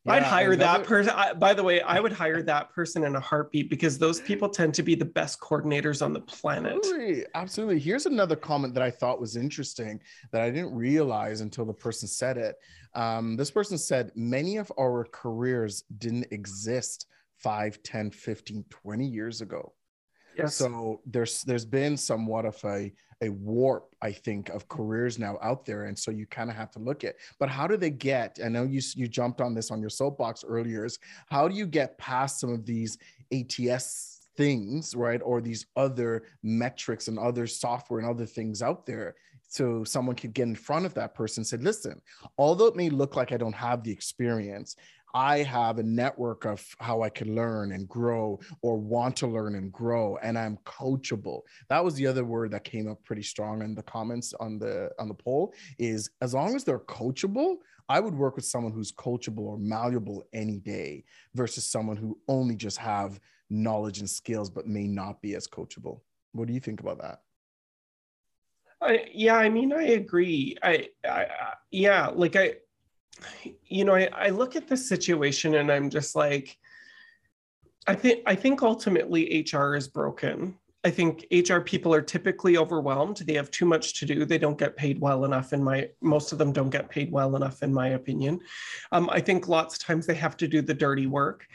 yeah, 0.06 0.12
I'd 0.14 0.22
hire 0.22 0.52
another... 0.52 0.78
that 0.78 0.86
person. 0.86 1.14
By 1.38 1.54
the 1.54 1.62
way, 1.62 1.80
I 1.80 2.00
would 2.00 2.12
hire 2.12 2.42
that 2.42 2.72
person 2.72 3.04
in 3.04 3.16
a 3.16 3.20
heartbeat 3.20 3.68
because 3.68 3.98
those 3.98 4.20
people 4.20 4.48
tend 4.48 4.74
to 4.74 4.82
be 4.82 4.94
the 4.94 5.04
best 5.04 5.40
coordinators 5.40 6.04
on 6.04 6.12
the 6.12 6.20
planet. 6.20 6.76
Absolutely. 6.76 7.24
Absolutely. 7.34 7.78
Here's 7.80 8.06
another 8.06 8.36
comment 8.36 8.74
that 8.74 8.82
I 8.82 8.90
thought 8.90 9.20
was 9.20 9.36
interesting 9.36 10.00
that 10.32 10.42
I 10.42 10.50
didn't 10.50 10.74
realize 10.74 11.40
until 11.40 11.64
the 11.64 11.74
person 11.74 12.08
said 12.08 12.38
it. 12.38 12.56
Um, 12.94 13.36
this 13.36 13.50
person 13.50 13.78
said, 13.78 14.12
Many 14.14 14.56
of 14.56 14.72
our 14.78 15.04
careers 15.10 15.82
didn't 15.98 16.28
exist 16.30 17.06
5, 17.38 17.82
10, 17.82 18.10
15, 18.10 18.64
20 18.70 19.06
years 19.06 19.40
ago. 19.40 19.72
Yes. 20.36 20.56
So 20.56 21.00
there's 21.06 21.42
there's 21.42 21.64
been 21.64 21.96
somewhat 21.96 22.44
of 22.44 22.62
a 22.64 22.92
a 23.22 23.30
warp, 23.30 23.94
I 24.02 24.12
think, 24.12 24.50
of 24.50 24.68
careers 24.68 25.18
now 25.18 25.38
out 25.42 25.64
there, 25.64 25.84
and 25.84 25.98
so 25.98 26.10
you 26.10 26.26
kind 26.26 26.50
of 26.50 26.56
have 26.56 26.70
to 26.72 26.78
look 26.78 27.02
at. 27.02 27.16
But 27.38 27.48
how 27.48 27.66
do 27.66 27.76
they 27.76 27.90
get? 27.90 28.38
I 28.44 28.48
know 28.48 28.64
you 28.64 28.80
you 28.94 29.08
jumped 29.08 29.40
on 29.40 29.54
this 29.54 29.70
on 29.70 29.80
your 29.80 29.90
soapbox 29.90 30.44
earlier. 30.46 30.84
Is 30.84 30.98
how 31.30 31.48
do 31.48 31.54
you 31.54 31.66
get 31.66 31.96
past 31.98 32.40
some 32.40 32.52
of 32.52 32.66
these 32.66 32.98
ATS 33.32 34.28
things, 34.36 34.94
right, 34.94 35.20
or 35.24 35.40
these 35.40 35.66
other 35.76 36.24
metrics 36.42 37.08
and 37.08 37.18
other 37.18 37.46
software 37.46 38.00
and 38.00 38.08
other 38.08 38.26
things 38.26 38.60
out 38.60 38.84
there? 38.84 39.14
So 39.48 39.84
someone 39.84 40.16
could 40.16 40.34
get 40.34 40.48
in 40.48 40.54
front 40.54 40.86
of 40.86 40.94
that 40.94 41.14
person 41.14 41.40
and 41.40 41.46
say, 41.46 41.56
listen, 41.56 42.02
although 42.36 42.66
it 42.66 42.76
may 42.76 42.90
look 42.90 43.16
like 43.16 43.32
I 43.32 43.36
don't 43.36 43.54
have 43.54 43.82
the 43.82 43.92
experience, 43.92 44.76
I 45.16 45.44
have 45.44 45.78
a 45.78 45.82
network 45.82 46.44
of 46.44 46.62
how 46.78 47.00
I 47.00 47.08
can 47.08 47.34
learn 47.34 47.72
and 47.72 47.88
grow 47.88 48.38
or 48.60 48.76
want 48.76 49.16
to 49.16 49.26
learn 49.26 49.54
and 49.54 49.72
grow 49.72 50.18
and 50.18 50.38
I'm 50.38 50.58
coachable. 50.66 51.40
That 51.70 51.82
was 51.82 51.94
the 51.94 52.06
other 52.06 52.26
word 52.26 52.50
that 52.50 52.64
came 52.64 52.86
up 52.86 53.02
pretty 53.02 53.22
strong 53.22 53.62
in 53.62 53.74
the 53.74 53.82
comments 53.82 54.34
on 54.40 54.58
the 54.58 54.90
on 54.98 55.08
the 55.08 55.14
poll 55.14 55.54
is 55.78 56.10
as 56.20 56.34
long 56.34 56.54
as 56.54 56.64
they're 56.64 56.80
coachable, 56.80 57.56
I 57.88 57.98
would 57.98 58.14
work 58.14 58.36
with 58.36 58.44
someone 58.44 58.72
who's 58.72 58.92
coachable 58.92 59.46
or 59.46 59.56
malleable 59.56 60.22
any 60.34 60.58
day 60.58 61.04
versus 61.34 61.64
someone 61.64 61.96
who 61.96 62.18
only 62.28 62.54
just 62.54 62.76
have 62.76 63.18
knowledge 63.48 64.00
and 64.00 64.10
skills 64.10 64.50
but 64.50 64.66
may 64.66 64.86
not 64.86 65.22
be 65.22 65.34
as 65.34 65.48
coachable. 65.48 66.00
What 66.32 66.46
do 66.46 66.52
you 66.52 66.60
think 66.60 66.80
about 66.80 67.00
that? 67.00 67.22
I, 68.82 69.06
yeah, 69.14 69.36
I 69.36 69.48
mean, 69.48 69.72
I 69.72 69.84
agree. 69.84 70.58
I, 70.62 70.90
I, 71.08 71.22
I 71.22 71.54
yeah, 71.70 72.08
like 72.08 72.36
I, 72.36 72.56
you 73.64 73.84
know, 73.84 73.94
I, 73.94 74.08
I 74.12 74.28
look 74.30 74.56
at 74.56 74.68
this 74.68 74.88
situation 74.88 75.54
and 75.56 75.70
I'm 75.70 75.90
just 75.90 76.14
like, 76.14 76.56
I 77.86 77.94
think 77.94 78.22
I 78.26 78.34
think 78.34 78.62
ultimately 78.62 79.46
HR 79.52 79.74
is 79.74 79.88
broken. 79.88 80.56
I 80.84 80.90
think 80.90 81.26
HR 81.32 81.58
people 81.58 81.92
are 81.92 82.02
typically 82.02 82.56
overwhelmed. 82.56 83.18
They 83.18 83.34
have 83.34 83.50
too 83.50 83.64
much 83.64 83.94
to 83.94 84.06
do. 84.06 84.24
They 84.24 84.38
don't 84.38 84.58
get 84.58 84.76
paid 84.76 85.00
well 85.00 85.24
enough. 85.24 85.52
In 85.52 85.62
my 85.62 85.88
most 86.00 86.32
of 86.32 86.38
them 86.38 86.52
don't 86.52 86.70
get 86.70 86.88
paid 86.88 87.10
well 87.10 87.34
enough, 87.36 87.62
in 87.62 87.72
my 87.74 87.88
opinion. 87.88 88.40
Um, 88.92 89.10
I 89.10 89.20
think 89.20 89.48
lots 89.48 89.74
of 89.74 89.82
times 89.82 90.06
they 90.06 90.14
have 90.14 90.36
to 90.38 90.48
do 90.48 90.62
the 90.62 90.74
dirty 90.74 91.06
work, 91.06 91.46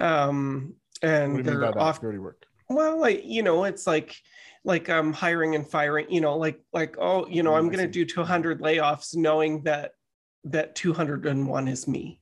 um, 0.00 0.74
and 1.02 1.44
they're 1.44 1.78
off 1.78 2.00
dirty 2.00 2.18
work. 2.18 2.44
Well, 2.68 3.00
like 3.00 3.22
you 3.24 3.42
know, 3.42 3.64
it's 3.64 3.86
like 3.86 4.16
like 4.64 4.88
um 4.88 5.12
hiring 5.12 5.54
and 5.54 5.68
firing. 5.68 6.06
You 6.08 6.20
know, 6.20 6.36
like 6.36 6.60
like 6.72 6.96
oh, 6.98 7.28
you 7.28 7.42
know, 7.44 7.52
oh, 7.52 7.56
I'm 7.56 7.66
going 7.66 7.78
to 7.78 7.86
do 7.86 8.04
200 8.04 8.60
layoffs, 8.60 9.14
knowing 9.14 9.62
that 9.62 9.92
that 10.44 10.74
201 10.74 11.68
is 11.68 11.86
me 11.86 12.20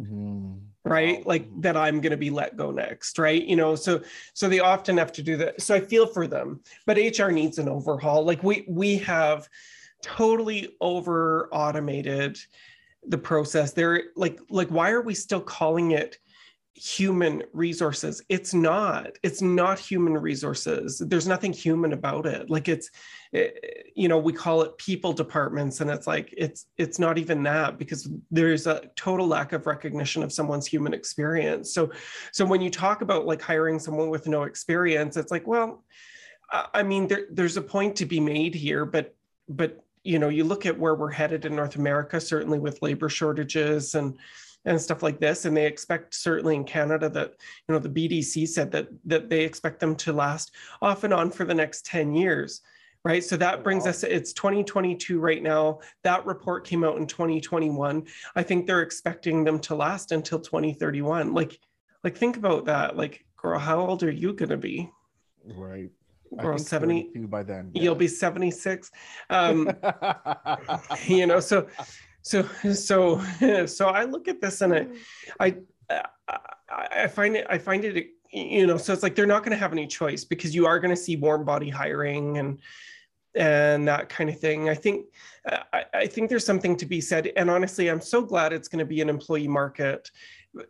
mm-hmm. 0.00 0.54
right? 0.84 1.26
Like 1.26 1.48
that 1.62 1.76
i'm 1.76 2.00
going 2.00 2.10
to 2.10 2.16
be 2.16 2.30
let 2.30 2.56
go 2.56 2.70
next 2.70 3.18
right? 3.18 3.42
You 3.42 3.56
know 3.56 3.74
so 3.74 4.02
so 4.34 4.48
they 4.48 4.60
often 4.60 4.96
have 4.98 5.12
to 5.12 5.22
do 5.22 5.36
that. 5.38 5.60
So 5.60 5.74
i 5.74 5.80
feel 5.80 6.06
for 6.06 6.26
them 6.26 6.60
but 6.86 6.96
hr 6.96 7.30
needs 7.30 7.58
an 7.58 7.68
overhaul. 7.68 8.24
Like 8.24 8.42
we 8.42 8.64
we 8.68 8.98
have 8.98 9.48
totally 10.02 10.74
over 10.80 11.48
automated 11.52 12.38
the 13.06 13.18
process. 13.18 13.72
They're 13.72 14.04
like 14.16 14.38
like 14.50 14.68
why 14.68 14.90
are 14.90 15.02
we 15.02 15.14
still 15.14 15.40
calling 15.40 15.92
it 15.92 16.18
human 16.74 17.42
resources. 17.52 18.22
It's 18.28 18.54
not 18.54 19.18
it's 19.22 19.42
not 19.42 19.78
human 19.78 20.14
resources. 20.14 21.02
There's 21.06 21.28
nothing 21.28 21.52
human 21.52 21.92
about 21.92 22.26
it. 22.26 22.48
Like 22.48 22.68
it's 22.68 22.90
it, 23.32 23.58
eh, 23.62 23.82
you 23.94 24.08
know 24.08 24.18
we 24.18 24.32
call 24.32 24.62
it 24.62 24.78
people 24.78 25.12
departments 25.12 25.80
and 25.80 25.90
it's 25.90 26.06
like 26.06 26.32
it's 26.36 26.66
it's 26.78 26.98
not 26.98 27.18
even 27.18 27.42
that 27.42 27.78
because 27.78 28.08
there's 28.30 28.66
a 28.66 28.82
total 28.96 29.26
lack 29.26 29.52
of 29.52 29.66
recognition 29.66 30.22
of 30.22 30.32
someone's 30.32 30.66
human 30.66 30.94
experience. 30.94 31.74
So 31.74 31.90
so 32.32 32.44
when 32.44 32.60
you 32.60 32.70
talk 32.70 33.02
about 33.02 33.26
like 33.26 33.42
hiring 33.42 33.78
someone 33.78 34.08
with 34.08 34.26
no 34.26 34.42
experience 34.44 35.16
it's 35.16 35.30
like 35.30 35.46
well 35.46 35.84
i 36.74 36.82
mean 36.82 37.06
there, 37.08 37.26
there's 37.30 37.56
a 37.56 37.62
point 37.62 37.96
to 37.96 38.06
be 38.06 38.20
made 38.20 38.54
here 38.54 38.84
but 38.84 39.14
but 39.48 39.84
you 40.04 40.18
know 40.18 40.28
you 40.28 40.44
look 40.44 40.66
at 40.66 40.78
where 40.78 40.94
we're 40.94 41.10
headed 41.10 41.44
in 41.44 41.54
north 41.54 41.76
america 41.76 42.20
certainly 42.20 42.58
with 42.58 42.82
labor 42.82 43.08
shortages 43.08 43.94
and 43.94 44.18
and 44.64 44.80
stuff 44.80 45.02
like 45.02 45.18
this 45.18 45.44
and 45.44 45.56
they 45.56 45.66
expect 45.66 46.14
certainly 46.14 46.54
in 46.54 46.64
canada 46.64 47.08
that 47.08 47.32
you 47.68 47.72
know 47.72 47.78
the 47.78 47.88
bdc 47.88 48.46
said 48.48 48.70
that 48.70 48.88
that 49.04 49.28
they 49.28 49.42
expect 49.42 49.80
them 49.80 49.96
to 49.96 50.12
last 50.12 50.52
off 50.80 51.04
and 51.04 51.12
on 51.12 51.30
for 51.30 51.44
the 51.44 51.54
next 51.54 51.84
10 51.86 52.14
years 52.14 52.62
right? 53.04 53.22
So 53.24 53.36
that 53.36 53.64
brings 53.64 53.84
wow. 53.84 53.90
us, 53.90 54.04
it's 54.04 54.32
2022 54.32 55.18
right 55.18 55.42
now. 55.42 55.80
That 56.04 56.24
report 56.24 56.66
came 56.66 56.84
out 56.84 56.98
in 56.98 57.06
2021. 57.06 58.06
I 58.36 58.42
think 58.42 58.66
they're 58.66 58.82
expecting 58.82 59.44
them 59.44 59.58
to 59.60 59.74
last 59.74 60.12
until 60.12 60.38
2031. 60.38 61.34
Like, 61.34 61.58
like 62.04 62.16
think 62.16 62.36
about 62.36 62.66
that. 62.66 62.96
Like, 62.96 63.24
girl, 63.36 63.58
how 63.58 63.80
old 63.80 64.02
are 64.02 64.10
you 64.10 64.32
going 64.32 64.50
to 64.50 64.56
be? 64.56 64.90
Right. 65.44 65.90
Girl, 66.38 66.56
70 66.56 67.10
by 67.26 67.42
then. 67.42 67.70
Yeah. 67.74 67.82
You'll 67.82 67.94
be 67.94 68.08
76. 68.08 68.90
Um, 69.28 69.70
you 71.06 71.26
know, 71.26 71.40
so, 71.40 71.66
so, 72.22 72.42
so, 72.74 73.20
so 73.66 73.88
I 73.88 74.04
look 74.04 74.28
at 74.28 74.40
this 74.40 74.60
and 74.60 74.74
I, 74.74 75.50
mm. 75.50 75.64
uh, 75.90 76.02
I, 76.70 77.02
I 77.02 77.06
find 77.08 77.36
it, 77.36 77.46
I 77.50 77.58
find 77.58 77.84
it, 77.84 78.08
you 78.32 78.66
know, 78.66 78.78
so 78.78 78.92
it's 78.92 79.02
like 79.02 79.14
they're 79.14 79.26
not 79.26 79.42
going 79.42 79.52
to 79.52 79.58
have 79.58 79.72
any 79.72 79.86
choice 79.86 80.24
because 80.24 80.54
you 80.54 80.66
are 80.66 80.80
going 80.80 80.94
to 80.94 81.00
see 81.00 81.16
warm 81.16 81.44
body 81.44 81.68
hiring 81.68 82.38
and, 82.38 82.58
and 83.34 83.86
that 83.88 84.08
kind 84.08 84.30
of 84.30 84.38
thing. 84.38 84.68
I 84.68 84.74
think 84.74 85.06
I, 85.46 85.84
I, 85.94 86.06
think 86.06 86.28
there's 86.28 86.44
something 86.44 86.76
to 86.76 86.86
be 86.86 87.00
said. 87.00 87.30
And 87.36 87.50
honestly, 87.50 87.88
I'm 87.88 88.00
so 88.00 88.22
glad 88.22 88.52
it's 88.52 88.68
going 88.68 88.78
to 88.78 88.84
be 88.84 89.00
an 89.00 89.08
employee 89.08 89.48
market, 89.48 90.10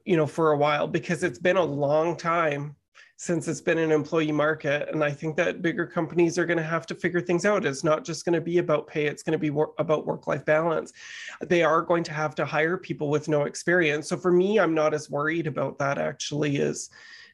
you 0.05 0.17
know, 0.17 0.27
for 0.27 0.53
a 0.53 0.57
while 0.57 0.87
because 0.87 1.23
it's 1.23 1.39
been 1.39 1.57
a 1.57 1.65
long 1.65 2.17
time 2.17 2.77
since 3.23 3.47
it's 3.47 3.61
been 3.61 3.79
an 3.79 3.93
employee 3.93 4.33
market. 4.33 4.89
And 4.89 5.05
I 5.05 5.13
think 5.13 5.37
that 5.37 5.63
bigger 5.63 5.87
companies 5.87 6.41
are 6.41 6.45
going 6.45 6.57
to 6.57 6.65
have 6.65 6.87
to 6.87 6.95
figure 6.97 7.21
things 7.21 7.45
out. 7.45 7.65
It's 7.65 7.85
not 7.85 8.05
just 8.05 8.25
going 8.25 8.33
to 8.33 8.41
be 8.41 8.59
about 8.59 8.89
pay, 8.89 9.07
it's 9.07 9.23
going 9.23 9.31
to 9.31 9.39
be 9.39 9.51
wor- 9.51 9.75
about 9.79 10.07
work 10.07 10.27
life 10.27 10.45
balance. 10.45 10.93
They 11.41 11.63
are 11.63 11.83
going 11.83 12.03
to 12.03 12.13
have 12.13 12.35
to 12.35 12.45
hire 12.45 12.77
people 12.77 13.11
with 13.11 13.29
no 13.29 13.43
experience. 13.43 14.09
So 14.09 14.17
for 14.17 14.33
me, 14.33 14.59
I'm 14.59 14.75
not 14.75 14.93
as 14.93 15.09
worried 15.09 15.47
about 15.47 15.79
that 15.79 15.99
actually 15.99 16.61
as 16.61 16.91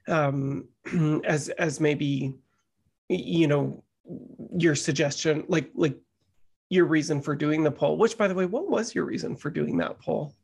um, 0.09 0.69
as 1.25 1.49
as 1.49 1.81
maybe 1.81 2.35
you 3.09 3.47
know 3.47 3.83
your 4.59 4.75
suggestion, 4.75 5.47
like 5.49 5.71
like 5.75 5.97
your 6.69 6.85
reason 6.85 7.23
for 7.23 7.35
doing 7.35 7.65
the 7.65 7.71
poll. 7.71 7.97
Which, 7.97 8.19
by 8.19 8.29
the 8.29 8.35
way, 8.35 8.45
what 8.45 8.69
was 8.69 8.95
your 8.95 9.07
reason 9.07 9.37
for 9.37 9.49
doing 9.49 9.79
that 9.79 9.99
poll? 10.01 10.35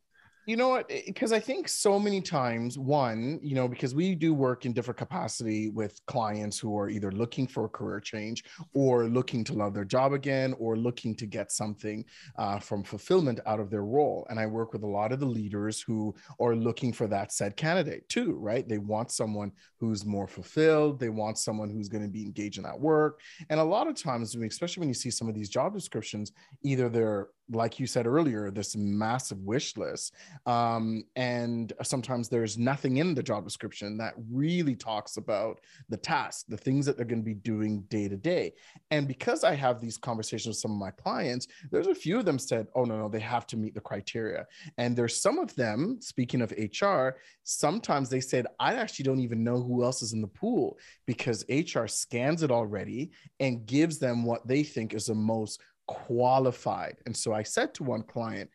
You 0.46 0.56
know 0.56 0.68
what? 0.68 0.88
Because 0.88 1.32
I 1.32 1.40
think 1.40 1.68
so 1.68 1.98
many 1.98 2.20
times, 2.20 2.78
one, 2.78 3.40
you 3.42 3.54
know, 3.54 3.66
because 3.66 3.94
we 3.94 4.14
do 4.14 4.34
work 4.34 4.66
in 4.66 4.74
different 4.74 4.98
capacity 4.98 5.70
with 5.70 5.98
clients 6.06 6.58
who 6.58 6.78
are 6.78 6.90
either 6.90 7.10
looking 7.10 7.46
for 7.46 7.64
a 7.64 7.68
career 7.68 7.98
change 7.98 8.44
or 8.74 9.04
looking 9.04 9.42
to 9.44 9.54
love 9.54 9.72
their 9.72 9.86
job 9.86 10.12
again 10.12 10.54
or 10.58 10.76
looking 10.76 11.14
to 11.14 11.26
get 11.26 11.50
something 11.50 12.04
uh, 12.36 12.58
from 12.58 12.84
fulfillment 12.84 13.40
out 13.46 13.58
of 13.58 13.70
their 13.70 13.84
role. 13.84 14.26
And 14.28 14.38
I 14.38 14.44
work 14.44 14.74
with 14.74 14.82
a 14.82 14.86
lot 14.86 15.12
of 15.12 15.20
the 15.20 15.26
leaders 15.26 15.80
who 15.80 16.14
are 16.38 16.54
looking 16.54 16.92
for 16.92 17.06
that 17.06 17.32
said 17.32 17.56
candidate 17.56 18.06
too, 18.10 18.34
right? 18.34 18.68
They 18.68 18.78
want 18.78 19.10
someone 19.10 19.50
who's 19.80 20.04
more 20.04 20.28
fulfilled. 20.28 21.00
They 21.00 21.08
want 21.08 21.38
someone 21.38 21.70
who's 21.70 21.88
going 21.88 22.04
to 22.04 22.10
be 22.10 22.22
engaged 22.22 22.58
in 22.58 22.64
that 22.64 22.78
work. 22.78 23.20
And 23.48 23.60
a 23.60 23.64
lot 23.64 23.88
of 23.88 23.96
times, 23.96 24.34
especially 24.34 24.80
when 24.80 24.88
you 24.88 24.94
see 24.94 25.10
some 25.10 25.28
of 25.28 25.34
these 25.34 25.48
job 25.48 25.72
descriptions, 25.72 26.32
either 26.62 26.90
they're 26.90 27.28
like 27.50 27.78
you 27.78 27.86
said 27.86 28.06
earlier, 28.06 28.50
this 28.50 28.76
massive 28.76 29.38
wish 29.38 29.76
list. 29.76 30.14
Um, 30.46 31.04
and 31.16 31.72
sometimes 31.82 32.28
there's 32.28 32.56
nothing 32.56 32.96
in 32.96 33.14
the 33.14 33.22
job 33.22 33.44
description 33.44 33.98
that 33.98 34.14
really 34.30 34.74
talks 34.74 35.16
about 35.16 35.60
the 35.88 35.96
task, 35.96 36.46
the 36.48 36.56
things 36.56 36.86
that 36.86 36.96
they're 36.96 37.04
going 37.04 37.20
to 37.20 37.24
be 37.24 37.34
doing 37.34 37.82
day 37.82 38.08
to 38.08 38.16
day. 38.16 38.52
And 38.90 39.06
because 39.06 39.44
I 39.44 39.54
have 39.54 39.80
these 39.80 39.98
conversations 39.98 40.54
with 40.54 40.60
some 40.60 40.72
of 40.72 40.78
my 40.78 40.90
clients, 40.90 41.46
there's 41.70 41.86
a 41.86 41.94
few 41.94 42.18
of 42.18 42.24
them 42.24 42.38
said, 42.38 42.66
oh, 42.74 42.84
no, 42.84 42.96
no, 42.96 43.08
they 43.08 43.20
have 43.20 43.46
to 43.48 43.56
meet 43.56 43.74
the 43.74 43.80
criteria. 43.80 44.46
And 44.78 44.96
there's 44.96 45.20
some 45.20 45.38
of 45.38 45.54
them, 45.54 45.98
speaking 46.00 46.40
of 46.40 46.52
HR, 46.52 47.18
sometimes 47.42 48.08
they 48.08 48.20
said, 48.20 48.46
I 48.58 48.74
actually 48.74 49.04
don't 49.04 49.20
even 49.20 49.44
know 49.44 49.60
who 49.60 49.84
else 49.84 50.02
is 50.02 50.12
in 50.12 50.22
the 50.22 50.28
pool 50.28 50.78
because 51.06 51.44
HR 51.48 51.86
scans 51.86 52.42
it 52.42 52.50
already 52.50 53.12
and 53.40 53.66
gives 53.66 53.98
them 53.98 54.24
what 54.24 54.46
they 54.46 54.62
think 54.62 54.94
is 54.94 55.06
the 55.06 55.14
most 55.14 55.60
qualified. 55.86 56.96
And 57.06 57.16
so 57.16 57.32
I 57.32 57.42
said 57.42 57.74
to 57.74 57.84
one 57.84 58.02
client, 58.02 58.50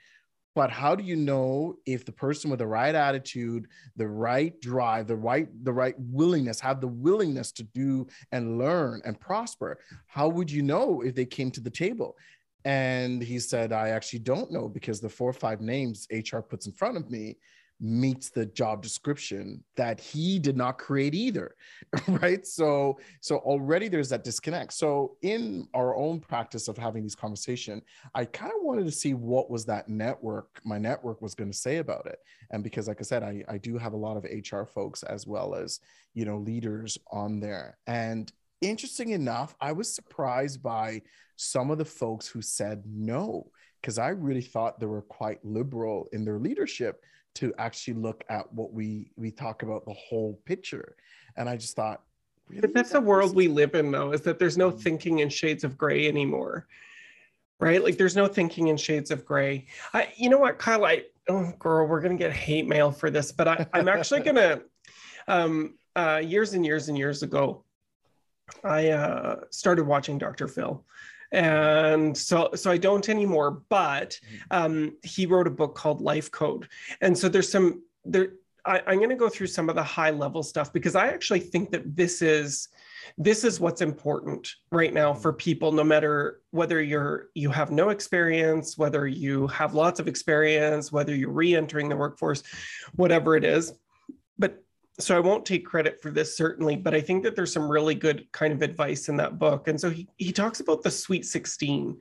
but 0.55 0.71
how 0.71 0.95
do 0.95 1.03
you 1.03 1.15
know 1.15 1.75
if 1.86 2.05
the 2.05 2.12
person 2.12 2.50
with 2.50 2.59
the 2.59 2.67
right 2.67 2.93
attitude, 2.93 3.67
the 3.95 4.07
right 4.07 4.59
drive, 4.59 5.07
the 5.07 5.15
right 5.15 5.48
the 5.63 5.71
right 5.71 5.95
willingness, 5.98 6.59
have 6.59 6.81
the 6.81 6.88
willingness 6.88 7.51
to 7.53 7.63
do 7.63 8.07
and 8.31 8.57
learn 8.57 9.01
and 9.05 9.19
prosper? 9.19 9.79
How 10.07 10.27
would 10.27 10.51
you 10.51 10.63
know 10.63 11.01
if 11.01 11.15
they 11.15 11.25
came 11.25 11.51
to 11.51 11.62
the 11.62 11.69
table? 11.69 12.17
And 12.65 13.21
he 13.21 13.39
said, 13.39 13.71
I 13.71 13.89
actually 13.89 14.19
don't 14.19 14.51
know 14.51 14.67
because 14.67 15.00
the 15.00 15.07
four 15.07 15.29
or 15.29 15.33
five 15.33 15.62
names 15.62 16.07
HR 16.12 16.39
puts 16.39 16.65
in 16.65 16.74
front 16.74 16.98
of 16.98 17.09
me 17.09 17.38
meets 17.81 18.29
the 18.29 18.45
job 18.45 18.81
description 18.81 19.63
that 19.77 20.00
he 20.00 20.38
did 20.38 20.57
not 20.57 20.77
create 20.77 21.15
either 21.15 21.55
right? 22.07 22.45
So 22.45 23.00
so 23.21 23.38
already 23.38 23.88
there's 23.88 24.09
that 24.09 24.24
disconnect. 24.24 24.74
So 24.74 25.17
in 25.21 25.67
our 25.74 25.95
own 25.95 26.19
practice 26.19 26.67
of 26.67 26.77
having 26.77 27.03
these 27.03 27.15
conversation 27.15 27.81
i 28.15 28.25
kind 28.25 28.51
of 28.51 28.63
wanted 28.63 28.86
to 28.86 28.91
see 28.91 29.13
what 29.13 29.50
was 29.50 29.65
that 29.65 29.89
network 29.89 30.59
my 30.63 30.77
network 30.77 31.21
was 31.21 31.36
going 31.36 31.51
to 31.51 31.57
say 31.57 31.77
about 31.77 32.05
it. 32.05 32.19
And 32.51 32.63
because 32.63 32.88
like 32.88 33.00
i 33.00 33.03
said 33.03 33.24
I, 33.24 33.43
I 33.48 33.57
do 33.57 33.77
have 33.77 33.93
a 33.93 33.98
lot 33.98 34.17
of 34.17 34.24
hr 34.24 34.63
folks 34.63 35.03
as 35.03 35.25
well 35.25 35.55
as 35.55 35.79
you 36.13 36.25
know 36.25 36.38
leaders 36.38 36.98
on 37.12 37.39
there. 37.39 37.77
And 37.88 38.31
interesting 38.62 39.12
enough 39.12 39.55
i 39.62 39.71
was 39.71 39.93
surprised 39.93 40.62
by 40.62 41.01
some 41.38 41.71
of 41.71 41.77
the 41.77 41.86
folks 41.86 42.27
who 42.27 42.41
said 42.41 42.83
no 42.86 43.50
because 43.81 43.98
i 43.98 44.09
really 44.09 44.41
thought 44.41 44.79
they 44.79 44.86
were 44.86 45.01
quite 45.03 45.43
liberal 45.45 46.09
in 46.12 46.25
their 46.25 46.39
leadership 46.39 47.01
to 47.36 47.53
actually 47.57 47.93
look 47.93 48.24
at 48.29 48.51
what 48.53 48.74
we 48.74 49.12
we 49.15 49.31
talk 49.31 49.63
about 49.63 49.86
the 49.86 49.93
whole 49.93 50.39
picture 50.45 50.95
and 51.38 51.50
i 51.50 51.55
just 51.55 51.75
thought 51.75 52.01
really? 52.50 52.62
but 52.62 52.74
that's 52.74 52.91
the 52.91 53.01
world 53.01 53.36
we 53.36 53.48
live 53.48 53.75
in 53.75 53.91
though 53.91 54.12
is 54.12 54.21
that 54.21 54.39
there's 54.39 54.57
no 54.57 54.71
mm. 54.71 54.79
thinking 54.79 55.19
in 55.19 55.29
shades 55.29 55.63
of 55.63 55.77
gray 55.77 56.07
anymore 56.07 56.67
right 57.59 57.83
like 57.83 57.98
there's 57.98 58.15
no 58.15 58.27
thinking 58.27 58.67
in 58.67 58.77
shades 58.77 59.12
of 59.12 59.25
gray 59.25 59.65
i 59.93 60.12
you 60.17 60.29
know 60.29 60.38
what 60.38 60.57
kyle 60.57 60.86
i 60.86 61.03
oh 61.29 61.51
girl 61.59 61.88
we're 61.88 62.01
gonna 62.01 62.15
get 62.15 62.31
hate 62.31 62.67
mail 62.67 62.91
for 62.91 63.09
this 63.09 63.31
but 63.31 63.48
I, 63.48 63.67
i'm 63.74 63.88
actually 63.88 64.21
gonna 64.21 64.62
um 65.27 65.75
uh 65.95 66.21
years 66.24 66.53
and 66.53 66.65
years 66.65 66.89
and 66.89 66.98
years 66.98 67.24
ago 67.24 67.63
i 68.63 68.89
uh 68.89 69.41
started 69.51 69.86
watching 69.86 70.17
dr 70.17 70.48
phil 70.48 70.83
and 71.31 72.17
so 72.17 72.50
so 72.55 72.71
i 72.71 72.77
don't 72.77 73.09
anymore 73.09 73.62
but 73.69 74.19
mm-hmm. 74.51 74.63
um, 74.63 74.98
he 75.03 75.25
wrote 75.25 75.48
a 75.48 75.51
book 75.51 75.75
called 75.75 76.01
life 76.01 76.31
code. 76.31 76.67
And 77.01 77.17
so 77.17 77.29
there's 77.29 77.51
some 77.51 77.83
there 78.05 78.29
I, 78.65 78.81
i'm 78.88 78.98
going 78.98 79.09
to 79.09 79.15
go 79.15 79.29
through 79.29 79.48
some 79.48 79.69
of 79.69 79.75
the 79.75 79.83
high 79.83 80.12
level 80.12 80.43
stuff 80.43 80.74
because 80.74 80.95
i 80.95 81.07
actually 81.07 81.39
think 81.39 81.71
that 81.71 81.95
this 81.95 82.21
is 82.21 82.69
this 83.17 83.43
is 83.43 83.59
what's 83.59 83.81
important 83.81 84.48
right 84.71 84.93
now 84.93 85.13
for 85.13 85.33
people 85.33 85.71
no 85.71 85.83
matter 85.83 86.41
whether 86.51 86.81
you're 86.81 87.29
you 87.33 87.50
have 87.50 87.71
no 87.71 87.89
experience 87.89 88.77
whether 88.77 89.07
you 89.07 89.48
have 89.48 89.74
lots 89.74 90.00
of 90.00 90.07
experience 90.07 90.91
whether 90.91 91.15
you're 91.15 91.31
re-entering 91.31 91.89
the 91.89 91.95
workforce 91.95 92.43
whatever 92.95 93.36
it 93.36 93.43
is. 93.43 93.74
But 94.38 94.63
so 95.00 95.15
I 95.15 95.20
won't 95.20 95.46
take 95.46 95.65
credit 95.65 96.01
for 96.01 96.12
this 96.12 96.36
certainly, 96.36 96.75
but 96.75 96.94
I 96.94 97.01
think 97.01 97.24
that 97.24 97.36
there's 97.36 97.53
some 97.53 97.70
really 97.70 97.96
good 97.96 98.29
kind 98.32 98.53
of 98.53 98.62
advice 98.62 99.10
in 99.10 99.15
that 99.18 99.39
book. 99.39 99.68
And 99.68 99.79
so 99.79 99.89
he, 99.89 100.08
he 100.18 100.32
talks 100.32 100.60
about 100.60 100.84
the 100.84 100.91
sweet 100.91 101.25
16. 101.25 101.98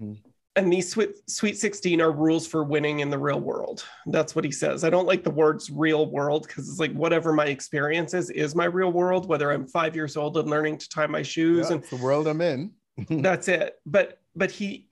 Mm-hmm. 0.00 0.12
And 0.56 0.72
these 0.72 0.90
sweet, 0.90 1.10
sweet 1.30 1.58
16 1.58 2.00
are 2.00 2.10
rules 2.10 2.46
for 2.46 2.64
winning 2.64 3.00
in 3.00 3.10
the 3.10 3.18
real 3.18 3.40
world. 3.40 3.84
That's 4.06 4.34
what 4.34 4.44
he 4.44 4.50
says. 4.50 4.82
I 4.82 4.90
don't 4.90 5.06
like 5.06 5.22
the 5.22 5.30
words 5.30 5.70
real 5.70 6.10
world 6.10 6.46
because 6.46 6.68
it's 6.68 6.80
like 6.80 6.92
whatever 6.92 7.32
my 7.32 7.46
experience 7.46 8.14
is, 8.14 8.30
is 8.30 8.54
my 8.54 8.64
real 8.64 8.90
world, 8.90 9.28
whether 9.28 9.52
I'm 9.52 9.66
five 9.66 9.94
years 9.94 10.16
old 10.16 10.36
and 10.38 10.50
learning 10.50 10.78
to 10.78 10.88
tie 10.88 11.06
my 11.06 11.22
shoes. 11.22 11.68
Yeah, 11.68 11.76
and 11.76 11.84
the 11.84 11.96
world 11.96 12.26
I'm 12.26 12.40
in. 12.40 12.72
that's 13.08 13.48
it. 13.48 13.76
But, 13.86 14.20
but 14.34 14.50
he, 14.50 14.88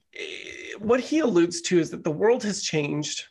what 0.78 1.00
he 1.00 1.18
alludes 1.20 1.60
to 1.62 1.78
is 1.78 1.90
that 1.90 2.04
the 2.04 2.10
world 2.10 2.44
has 2.44 2.62
changed 2.62 3.24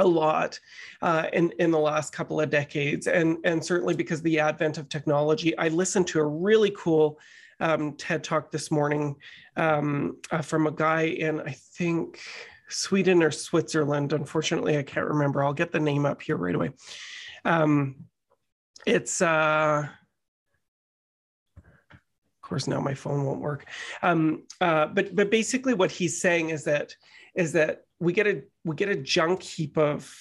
a 0.00 0.06
lot 0.06 0.58
uh, 1.02 1.26
in 1.32 1.52
in 1.58 1.70
the 1.70 1.78
last 1.78 2.12
couple 2.12 2.40
of 2.40 2.50
decades, 2.50 3.06
and 3.06 3.38
and 3.44 3.64
certainly 3.64 3.94
because 3.94 4.22
the 4.22 4.40
advent 4.40 4.78
of 4.78 4.88
technology. 4.88 5.56
I 5.56 5.68
listened 5.68 6.08
to 6.08 6.20
a 6.20 6.26
really 6.26 6.72
cool 6.76 7.20
um, 7.60 7.92
TED 7.94 8.24
talk 8.24 8.50
this 8.50 8.70
morning 8.70 9.16
um, 9.56 10.18
uh, 10.30 10.42
from 10.42 10.66
a 10.66 10.72
guy 10.72 11.02
in 11.02 11.40
I 11.40 11.52
think 11.52 12.20
Sweden 12.68 13.22
or 13.22 13.30
Switzerland. 13.30 14.12
Unfortunately, 14.12 14.78
I 14.78 14.82
can't 14.82 15.06
remember. 15.06 15.44
I'll 15.44 15.52
get 15.52 15.72
the 15.72 15.80
name 15.80 16.06
up 16.06 16.22
here 16.22 16.36
right 16.36 16.54
away. 16.54 16.70
Um, 17.44 18.06
it's 18.86 19.20
uh, 19.20 19.86
of 21.58 22.40
course 22.42 22.66
now 22.66 22.80
my 22.80 22.94
phone 22.94 23.24
won't 23.24 23.40
work. 23.40 23.66
Um, 24.02 24.44
uh, 24.60 24.86
but 24.86 25.14
but 25.14 25.30
basically, 25.30 25.74
what 25.74 25.90
he's 25.90 26.20
saying 26.20 26.50
is 26.50 26.64
that 26.64 26.96
is 27.34 27.52
that 27.52 27.84
we 28.00 28.12
get 28.12 28.26
a 28.26 28.42
we 28.64 28.74
get 28.74 28.88
a 28.88 28.96
junk 28.96 29.42
heap 29.42 29.78
of 29.78 30.12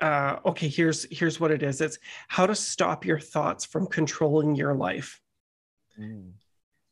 uh, 0.00 0.36
okay 0.46 0.68
here's 0.68 1.06
here's 1.10 1.40
what 1.40 1.50
it 1.50 1.62
is. 1.62 1.80
It's 1.80 1.98
how 2.28 2.46
to 2.46 2.54
stop 2.54 3.04
your 3.04 3.18
thoughts 3.18 3.64
from 3.64 3.86
controlling 3.86 4.54
your 4.54 4.74
life. 4.74 5.20
Mm. 5.98 6.32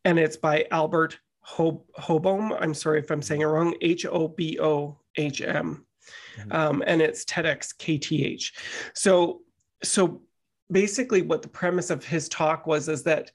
and 0.05 0.19
it's 0.19 0.37
by 0.37 0.67
albert 0.71 1.19
Hob- 1.41 1.87
hobom. 1.99 2.55
I'm 2.61 2.75
sorry 2.75 2.99
if 2.99 3.11
i'm 3.11 3.23
saying 3.23 3.41
it 3.41 3.47
wrong. 3.47 3.75
H-o-b-o-h-m 3.81 5.87
mm-hmm. 6.39 6.53
um, 6.53 6.83
and 6.87 7.01
it's 7.01 7.25
tedx 7.25 7.75
kth 7.77 8.53
so 8.95 9.41
so 9.83 10.23
basically 10.71 11.23
what 11.23 11.43
the 11.43 11.49
premise 11.49 11.91
of 11.91 12.05
his 12.05 12.29
talk 12.29 12.67
was 12.67 12.89
is 12.89 13.03
that 13.05 13.31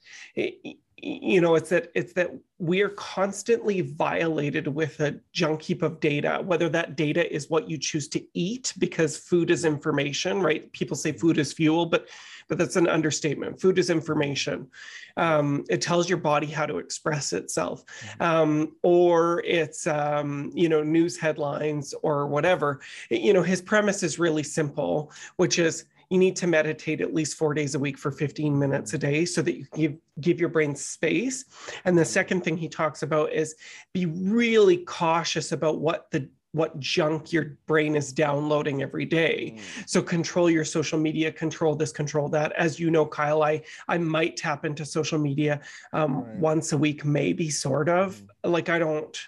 you 1.02 1.40
know 1.42 1.54
it's 1.56 1.68
that 1.68 1.90
it's 1.94 2.14
that 2.14 2.30
we 2.58 2.80
are 2.80 2.88
constantly 2.90 3.82
violated 3.82 4.66
with 4.66 4.98
a 5.00 5.20
junk 5.32 5.60
heap 5.60 5.82
of 5.82 6.00
data 6.00 6.40
whether 6.44 6.70
that 6.70 6.96
data 6.96 7.32
is 7.34 7.50
what 7.50 7.68
you 7.68 7.76
choose 7.76 8.08
to 8.08 8.24
eat 8.32 8.72
because 8.78 9.18
food 9.18 9.50
is 9.50 9.66
information 9.66 10.40
right? 10.40 10.72
People 10.72 10.96
say 10.96 11.12
food 11.12 11.38
is 11.38 11.52
fuel 11.52 11.86
but 11.86 12.08
but 12.48 12.58
that's 12.58 12.76
an 12.76 12.86
understatement. 12.86 13.60
Food 13.60 13.76
is 13.76 13.90
information. 13.90 14.68
Um, 15.16 15.64
it 15.68 15.82
tells 15.82 16.08
your 16.08 16.18
body 16.18 16.46
how 16.46 16.64
to 16.64 16.78
express 16.78 17.32
itself. 17.32 17.84
Mm-hmm. 17.86 18.22
um, 18.22 18.76
or 18.82 19.42
it's 19.44 19.86
um, 19.86 20.50
you 20.54 20.68
know 20.68 20.82
news 20.82 21.18
headlines 21.18 21.94
or 22.02 22.26
whatever. 22.26 22.80
You 23.10 23.34
know 23.34 23.42
his 23.42 23.60
premise 23.60 24.02
is 24.02 24.18
really 24.18 24.42
simple 24.42 25.12
which 25.36 25.58
is 25.58 25.84
you 26.10 26.18
need 26.18 26.36
to 26.36 26.46
meditate 26.46 27.00
at 27.00 27.14
least 27.14 27.36
four 27.36 27.54
days 27.54 27.74
a 27.74 27.78
week 27.78 27.98
for 27.98 28.10
15 28.10 28.58
minutes 28.58 28.94
a 28.94 28.98
day 28.98 29.24
so 29.24 29.42
that 29.42 29.56
you 29.56 29.66
give, 29.74 29.96
give 30.20 30.40
your 30.40 30.48
brain 30.48 30.74
space. 30.74 31.44
And 31.84 31.98
the 31.98 32.04
second 32.04 32.42
thing 32.42 32.56
he 32.56 32.68
talks 32.68 33.02
about 33.02 33.32
is 33.32 33.56
be 33.92 34.06
really 34.06 34.78
cautious 34.78 35.52
about 35.52 35.80
what 35.80 36.10
the 36.10 36.28
what 36.52 36.78
junk 36.80 37.34
your 37.34 37.58
brain 37.66 37.94
is 37.94 38.14
downloading 38.14 38.80
every 38.80 39.04
day. 39.04 39.54
Mm. 39.56 39.88
So 39.88 40.00
control 40.00 40.48
your 40.48 40.64
social 40.64 40.98
media, 40.98 41.30
control 41.30 41.74
this, 41.74 41.92
control 41.92 42.30
that. 42.30 42.52
As 42.52 42.80
you 42.80 42.90
know, 42.90 43.04
Kyle, 43.04 43.42
I 43.42 43.62
I 43.88 43.98
might 43.98 44.38
tap 44.38 44.64
into 44.64 44.86
social 44.86 45.18
media 45.18 45.60
um, 45.92 46.22
right. 46.22 46.36
once 46.36 46.72
a 46.72 46.78
week, 46.78 47.04
maybe 47.04 47.50
sort 47.50 47.90
of. 47.90 48.22
Mm. 48.44 48.52
Like 48.52 48.68
I 48.70 48.78
don't 48.78 49.18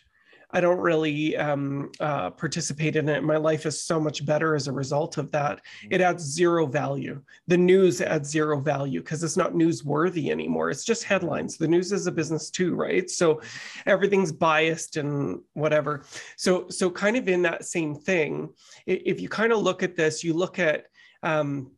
I 0.50 0.60
don't 0.60 0.78
really 0.78 1.36
um, 1.36 1.90
uh, 2.00 2.30
participate 2.30 2.96
in 2.96 3.08
it. 3.08 3.22
My 3.22 3.36
life 3.36 3.66
is 3.66 3.82
so 3.82 4.00
much 4.00 4.24
better 4.24 4.54
as 4.54 4.66
a 4.66 4.72
result 4.72 5.18
of 5.18 5.30
that. 5.32 5.58
Mm-hmm. 5.58 5.92
It 5.92 6.00
adds 6.00 6.24
zero 6.24 6.66
value. 6.66 7.22
The 7.46 7.58
news 7.58 8.00
adds 8.00 8.30
zero 8.30 8.58
value 8.58 9.00
because 9.00 9.22
it's 9.22 9.36
not 9.36 9.52
newsworthy 9.52 10.30
anymore. 10.30 10.70
It's 10.70 10.84
just 10.84 11.04
headlines. 11.04 11.58
The 11.58 11.68
news 11.68 11.92
is 11.92 12.06
a 12.06 12.12
business 12.12 12.50
too, 12.50 12.74
right? 12.74 13.10
So 13.10 13.42
everything's 13.84 14.32
biased 14.32 14.96
and 14.96 15.40
whatever. 15.52 16.04
So 16.36 16.68
so 16.70 16.90
kind 16.90 17.16
of 17.16 17.28
in 17.28 17.42
that 17.42 17.66
same 17.66 17.94
thing. 17.94 18.48
If 18.86 19.20
you 19.20 19.28
kind 19.28 19.52
of 19.52 19.58
look 19.58 19.82
at 19.82 19.96
this, 19.96 20.24
you 20.24 20.32
look 20.32 20.58
at 20.58 20.86
um, 21.22 21.72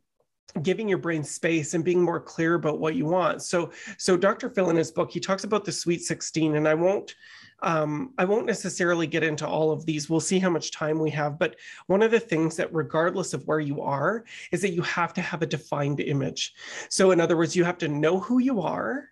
giving 0.61 0.87
your 0.87 0.97
brain 0.97 1.23
space 1.23 1.73
and 1.73 1.83
being 1.83 2.01
more 2.01 2.19
clear 2.19 2.55
about 2.55 2.79
what 2.79 2.95
you 2.95 3.05
want. 3.05 3.41
So 3.41 3.71
so 3.97 4.17
Dr. 4.17 4.49
Phil 4.49 4.69
in 4.69 4.75
his 4.75 4.91
book 4.91 5.11
he 5.11 5.19
talks 5.19 5.43
about 5.43 5.65
the 5.65 5.71
sweet 5.71 6.01
16 6.01 6.55
and 6.55 6.67
I 6.67 6.73
won't 6.73 7.15
um, 7.61 8.13
I 8.17 8.25
won't 8.25 8.45
necessarily 8.45 9.07
get 9.07 9.23
into 9.23 9.47
all 9.47 9.71
of 9.71 9.85
these. 9.85 10.09
We'll 10.09 10.19
see 10.19 10.39
how 10.39 10.49
much 10.49 10.71
time 10.71 10.99
we 10.99 11.11
have. 11.11 11.37
But 11.37 11.57
one 11.87 12.01
of 12.01 12.11
the 12.11 12.19
things 12.19 12.55
that, 12.57 12.73
regardless 12.73 13.33
of 13.33 13.45
where 13.45 13.59
you 13.59 13.81
are, 13.81 14.25
is 14.51 14.61
that 14.61 14.73
you 14.73 14.81
have 14.81 15.13
to 15.13 15.21
have 15.21 15.41
a 15.41 15.47
defined 15.47 15.99
image. 15.99 16.53
So, 16.89 17.11
in 17.11 17.21
other 17.21 17.37
words, 17.37 17.55
you 17.55 17.63
have 17.63 17.77
to 17.79 17.87
know 17.87 18.19
who 18.19 18.39
you 18.39 18.61
are 18.61 19.09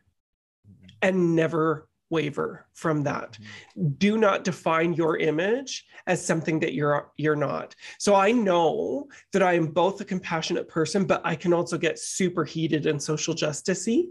and 1.01 1.35
never 1.35 1.87
waver 2.09 2.65
from 2.73 3.03
that 3.03 3.37
do 3.99 4.17
not 4.17 4.43
define 4.43 4.93
your 4.93 5.17
image 5.17 5.85
as 6.07 6.25
something 6.25 6.59
that 6.59 6.73
you're 6.73 7.11
you're 7.17 7.35
not 7.35 7.75
so 7.99 8.15
i 8.15 8.31
know 8.31 9.07
that 9.31 9.43
i 9.43 9.53
am 9.53 9.67
both 9.67 10.01
a 10.01 10.05
compassionate 10.05 10.67
person 10.67 11.05
but 11.05 11.21
i 11.23 11.35
can 11.35 11.53
also 11.53 11.77
get 11.77 11.99
super 11.99 12.43
heated 12.43 12.87
and 12.87 13.01
social 13.01 13.35
justicey 13.35 14.07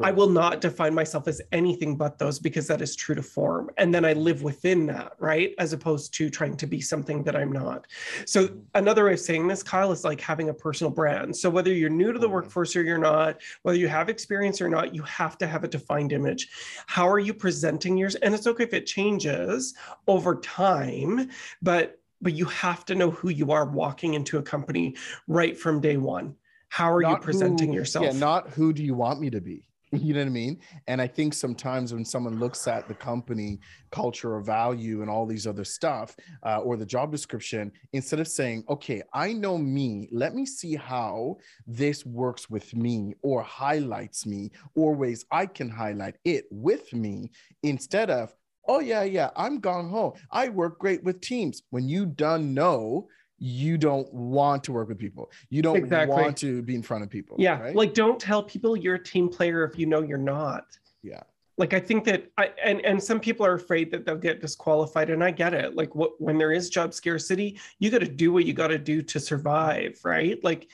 I 0.00 0.10
will 0.10 0.28
not 0.28 0.60
define 0.60 0.92
myself 0.92 1.28
as 1.28 1.40
anything 1.52 1.96
but 1.96 2.18
those 2.18 2.40
because 2.40 2.66
that 2.66 2.82
is 2.82 2.96
true 2.96 3.14
to 3.14 3.22
form. 3.22 3.70
And 3.76 3.94
then 3.94 4.04
I 4.04 4.12
live 4.12 4.42
within 4.42 4.86
that, 4.86 5.12
right? 5.20 5.54
As 5.58 5.72
opposed 5.72 6.12
to 6.14 6.30
trying 6.30 6.56
to 6.56 6.66
be 6.66 6.80
something 6.80 7.22
that 7.24 7.36
I'm 7.36 7.52
not. 7.52 7.86
So, 8.26 8.48
mm-hmm. 8.48 8.58
another 8.74 9.04
way 9.04 9.12
of 9.12 9.20
saying 9.20 9.46
this, 9.46 9.62
Kyle, 9.62 9.92
is 9.92 10.04
like 10.04 10.20
having 10.20 10.48
a 10.48 10.54
personal 10.54 10.90
brand. 10.90 11.36
So, 11.36 11.48
whether 11.48 11.72
you're 11.72 11.90
new 11.90 12.12
to 12.12 12.18
the 12.18 12.26
mm-hmm. 12.26 12.34
workforce 12.34 12.74
or 12.74 12.82
you're 12.82 12.98
not, 12.98 13.40
whether 13.62 13.78
you 13.78 13.88
have 13.88 14.08
experience 14.08 14.60
or 14.60 14.68
not, 14.68 14.94
you 14.94 15.02
have 15.02 15.38
to 15.38 15.46
have 15.46 15.62
a 15.62 15.68
defined 15.68 16.12
image. 16.12 16.48
How 16.86 17.08
are 17.08 17.20
you 17.20 17.32
presenting 17.32 17.96
yours? 17.96 18.16
And 18.16 18.34
it's 18.34 18.48
okay 18.48 18.64
if 18.64 18.74
it 18.74 18.86
changes 18.86 19.74
over 20.08 20.36
time, 20.40 21.30
but 21.62 22.00
but 22.20 22.32
you 22.32 22.46
have 22.46 22.84
to 22.86 22.94
know 22.94 23.10
who 23.10 23.28
you 23.28 23.52
are 23.52 23.66
walking 23.66 24.14
into 24.14 24.38
a 24.38 24.42
company 24.42 24.96
right 25.28 25.58
from 25.58 25.80
day 25.80 25.98
one. 25.98 26.34
How 26.68 26.90
are 26.92 27.02
not 27.02 27.10
you 27.10 27.16
presenting 27.18 27.68
who, 27.68 27.74
yourself? 27.74 28.06
Yeah, 28.06 28.12
not 28.12 28.48
who 28.48 28.72
do 28.72 28.82
you 28.82 28.94
want 28.94 29.20
me 29.20 29.30
to 29.30 29.40
be? 29.40 29.68
You 29.94 30.14
know 30.14 30.20
what 30.20 30.26
I 30.26 30.30
mean? 30.30 30.60
And 30.86 31.00
I 31.00 31.06
think 31.06 31.34
sometimes 31.34 31.92
when 31.92 32.04
someone 32.04 32.38
looks 32.38 32.66
at 32.66 32.88
the 32.88 32.94
company 32.94 33.60
culture 33.90 34.34
or 34.34 34.40
value 34.40 35.02
and 35.02 35.10
all 35.10 35.26
these 35.26 35.46
other 35.46 35.64
stuff, 35.64 36.16
uh, 36.44 36.58
or 36.58 36.76
the 36.76 36.86
job 36.86 37.12
description, 37.12 37.72
instead 37.92 38.20
of 38.20 38.28
saying, 38.28 38.64
okay, 38.68 39.02
I 39.12 39.32
know 39.32 39.56
me, 39.58 40.08
let 40.10 40.34
me 40.34 40.46
see 40.46 40.74
how 40.74 41.36
this 41.66 42.04
works 42.04 42.50
with 42.50 42.74
me 42.74 43.14
or 43.22 43.42
highlights 43.42 44.26
me 44.26 44.50
or 44.74 44.94
ways 44.94 45.24
I 45.30 45.46
can 45.46 45.70
highlight 45.70 46.16
it 46.24 46.46
with 46.50 46.92
me, 46.92 47.30
instead 47.62 48.10
of, 48.10 48.34
oh, 48.66 48.80
yeah, 48.80 49.02
yeah, 49.02 49.30
I'm 49.36 49.60
gone 49.60 49.88
home. 49.88 50.12
I 50.30 50.48
work 50.48 50.78
great 50.78 51.04
with 51.04 51.20
teams. 51.20 51.62
When 51.70 51.88
you 51.88 52.06
done 52.06 52.54
know, 52.54 53.08
you 53.44 53.76
don't 53.76 54.10
want 54.10 54.64
to 54.64 54.72
work 54.72 54.88
with 54.88 54.98
people. 54.98 55.30
You 55.50 55.60
don't 55.60 55.76
exactly. 55.76 56.16
want 56.16 56.34
to 56.38 56.62
be 56.62 56.74
in 56.74 56.82
front 56.82 57.04
of 57.04 57.10
people. 57.10 57.36
Yeah. 57.38 57.60
Right? 57.60 57.76
Like 57.76 57.92
don't 57.92 58.18
tell 58.18 58.42
people 58.42 58.74
you're 58.74 58.94
a 58.94 59.02
team 59.02 59.28
player 59.28 59.64
if 59.64 59.78
you 59.78 59.84
know 59.84 60.00
you're 60.00 60.16
not. 60.16 60.78
Yeah. 61.02 61.20
Like 61.58 61.74
I 61.74 61.78
think 61.78 62.04
that 62.04 62.32
I 62.38 62.52
and 62.64 62.80
and 62.86 63.02
some 63.02 63.20
people 63.20 63.44
are 63.44 63.52
afraid 63.52 63.90
that 63.90 64.06
they'll 64.06 64.16
get 64.16 64.40
disqualified 64.40 65.10
and 65.10 65.22
I 65.22 65.30
get 65.30 65.52
it. 65.52 65.76
Like 65.76 65.94
what 65.94 66.18
when 66.18 66.38
there 66.38 66.52
is 66.52 66.70
job 66.70 66.94
scarcity, 66.94 67.60
you 67.80 67.90
got 67.90 67.98
to 67.98 68.08
do 68.08 68.32
what 68.32 68.46
you 68.46 68.54
got 68.54 68.68
to 68.68 68.78
do 68.78 69.02
to 69.02 69.20
survive, 69.20 70.00
right? 70.04 70.42
Like 70.42 70.70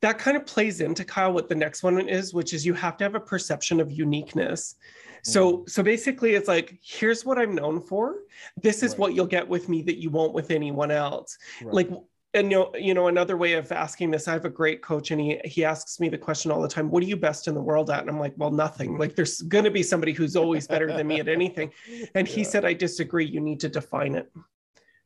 that 0.00 0.16
kind 0.16 0.38
of 0.38 0.46
plays 0.46 0.80
into 0.80 1.04
Kyle 1.04 1.32
what 1.32 1.50
the 1.50 1.54
next 1.54 1.82
one 1.82 2.08
is, 2.08 2.32
which 2.32 2.54
is 2.54 2.64
you 2.64 2.72
have 2.72 2.96
to 2.96 3.04
have 3.04 3.14
a 3.14 3.20
perception 3.20 3.80
of 3.80 3.92
uniqueness. 3.92 4.76
So 5.22 5.52
mm-hmm. 5.52 5.68
so 5.68 5.82
basically 5.82 6.34
it's 6.34 6.48
like 6.48 6.78
here's 6.82 7.24
what 7.24 7.38
I'm 7.38 7.54
known 7.54 7.80
for. 7.80 8.16
This 8.60 8.82
is 8.82 8.92
right. 8.92 8.98
what 8.98 9.14
you'll 9.14 9.26
get 9.26 9.46
with 9.46 9.68
me 9.68 9.82
that 9.82 10.00
you 10.00 10.10
won't 10.10 10.32
with 10.32 10.50
anyone 10.50 10.90
else. 10.90 11.36
Right. 11.62 11.74
Like 11.74 11.90
and 12.36 12.50
you 12.50 12.58
know, 12.58 12.72
you 12.76 12.94
know 12.94 13.08
another 13.08 13.36
way 13.36 13.54
of 13.54 13.72
asking 13.72 14.10
this 14.10 14.28
i 14.28 14.32
have 14.32 14.44
a 14.44 14.50
great 14.50 14.82
coach 14.82 15.10
and 15.10 15.20
he 15.20 15.40
he 15.44 15.64
asks 15.64 15.98
me 15.98 16.08
the 16.08 16.18
question 16.18 16.50
all 16.50 16.60
the 16.60 16.68
time 16.68 16.90
what 16.90 17.02
are 17.02 17.06
you 17.06 17.16
best 17.16 17.48
in 17.48 17.54
the 17.54 17.62
world 17.62 17.90
at 17.90 18.00
and 18.00 18.10
i'm 18.10 18.20
like 18.20 18.34
well 18.36 18.50
nothing 18.50 18.98
like 18.98 19.16
there's 19.16 19.40
going 19.42 19.64
to 19.64 19.70
be 19.70 19.82
somebody 19.82 20.12
who's 20.12 20.36
always 20.36 20.66
better 20.66 20.86
than 20.92 21.06
me 21.06 21.18
at 21.18 21.28
anything 21.28 21.72
and 22.14 22.28
he 22.28 22.44
said 22.44 22.64
i 22.64 22.72
disagree 22.72 23.24
you 23.24 23.40
need 23.40 23.60
to 23.60 23.68
define 23.68 24.14
it 24.14 24.30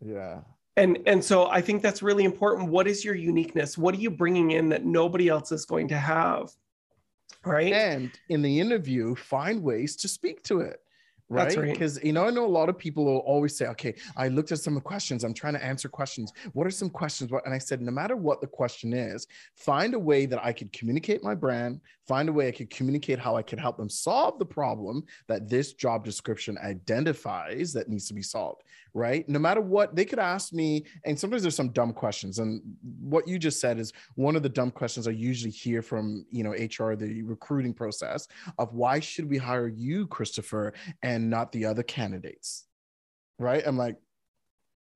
yeah 0.04 0.40
and 0.76 0.98
and 1.06 1.24
so 1.24 1.48
i 1.48 1.60
think 1.60 1.82
that's 1.82 2.02
really 2.02 2.24
important 2.24 2.68
what 2.68 2.86
is 2.86 3.04
your 3.04 3.14
uniqueness 3.14 3.78
what 3.78 3.94
are 3.94 4.00
you 4.00 4.10
bringing 4.10 4.50
in 4.50 4.68
that 4.68 4.84
nobody 4.84 5.28
else 5.28 5.52
is 5.52 5.64
going 5.64 5.88
to 5.88 5.96
have 5.96 6.50
right? 7.44 7.72
And 7.72 8.10
in 8.28 8.42
the 8.42 8.60
interview 8.60 9.14
find 9.14 9.62
ways 9.62 9.96
to 9.96 10.08
speak 10.08 10.42
to 10.44 10.60
it 10.60 10.80
right? 11.30 11.56
because 11.60 11.96
right. 11.96 12.04
you 12.04 12.12
know 12.12 12.26
i 12.26 12.30
know 12.30 12.44
a 12.44 12.46
lot 12.46 12.68
of 12.68 12.76
people 12.76 13.04
will 13.04 13.18
always 13.18 13.56
say 13.56 13.66
okay 13.66 13.94
i 14.16 14.28
looked 14.28 14.52
at 14.52 14.58
some 14.58 14.76
of 14.76 14.82
the 14.82 14.86
questions. 14.86 15.24
I'm 15.24 15.32
trying 15.32 15.54
to 15.54 15.64
answer 15.64 15.88
questions. 15.88 16.32
What 16.52 16.66
are 16.66 16.70
some 16.70 16.90
questions? 16.90 17.30
And 17.44 17.54
i 17.54 17.58
said 17.58 17.80
no 17.80 17.92
matter 17.92 18.16
what 18.16 18.40
the 18.40 18.46
question 18.46 18.92
is 18.92 19.26
find 19.54 19.94
a 19.94 19.98
way 19.98 20.26
that 20.26 20.44
i 20.44 20.52
could 20.52 20.72
communicate 20.72 21.22
my 21.22 21.34
brand 21.34 21.80
find 22.10 22.28
a 22.28 22.32
way 22.32 22.48
i 22.48 22.52
could 22.58 22.70
communicate 22.70 23.18
how 23.18 23.36
i 23.36 23.42
could 23.42 23.60
help 23.60 23.76
them 23.76 23.88
solve 23.88 24.38
the 24.38 24.50
problem 24.60 25.02
that 25.28 25.48
this 25.48 25.72
job 25.72 26.04
description 26.04 26.58
identifies 26.58 27.72
that 27.72 27.88
needs 27.88 28.06
to 28.08 28.14
be 28.14 28.22
solved 28.22 28.62
right 28.94 29.28
no 29.28 29.38
matter 29.38 29.60
what 29.60 29.94
they 29.94 30.04
could 30.04 30.18
ask 30.18 30.52
me 30.52 30.84
and 31.04 31.18
sometimes 31.18 31.42
there's 31.42 31.60
some 31.62 31.70
dumb 31.70 31.92
questions 31.92 32.38
and 32.40 32.60
what 33.00 33.26
you 33.28 33.38
just 33.38 33.60
said 33.60 33.78
is 33.78 33.92
one 34.16 34.34
of 34.36 34.42
the 34.42 34.48
dumb 34.60 34.70
questions 34.70 35.06
i 35.06 35.12
usually 35.12 35.50
hear 35.52 35.80
from 35.82 36.24
you 36.30 36.42
know 36.42 36.50
hr 36.50 36.94
the 36.94 37.22
recruiting 37.22 37.72
process 37.72 38.26
of 38.58 38.74
why 38.74 38.98
should 38.98 39.28
we 39.30 39.38
hire 39.38 39.68
you 39.68 40.06
christopher 40.08 40.74
and 41.02 41.28
not 41.30 41.52
the 41.52 41.64
other 41.64 41.82
candidates. 41.82 42.66
Right? 43.38 43.62
I'm 43.66 43.76
like, 43.76 43.96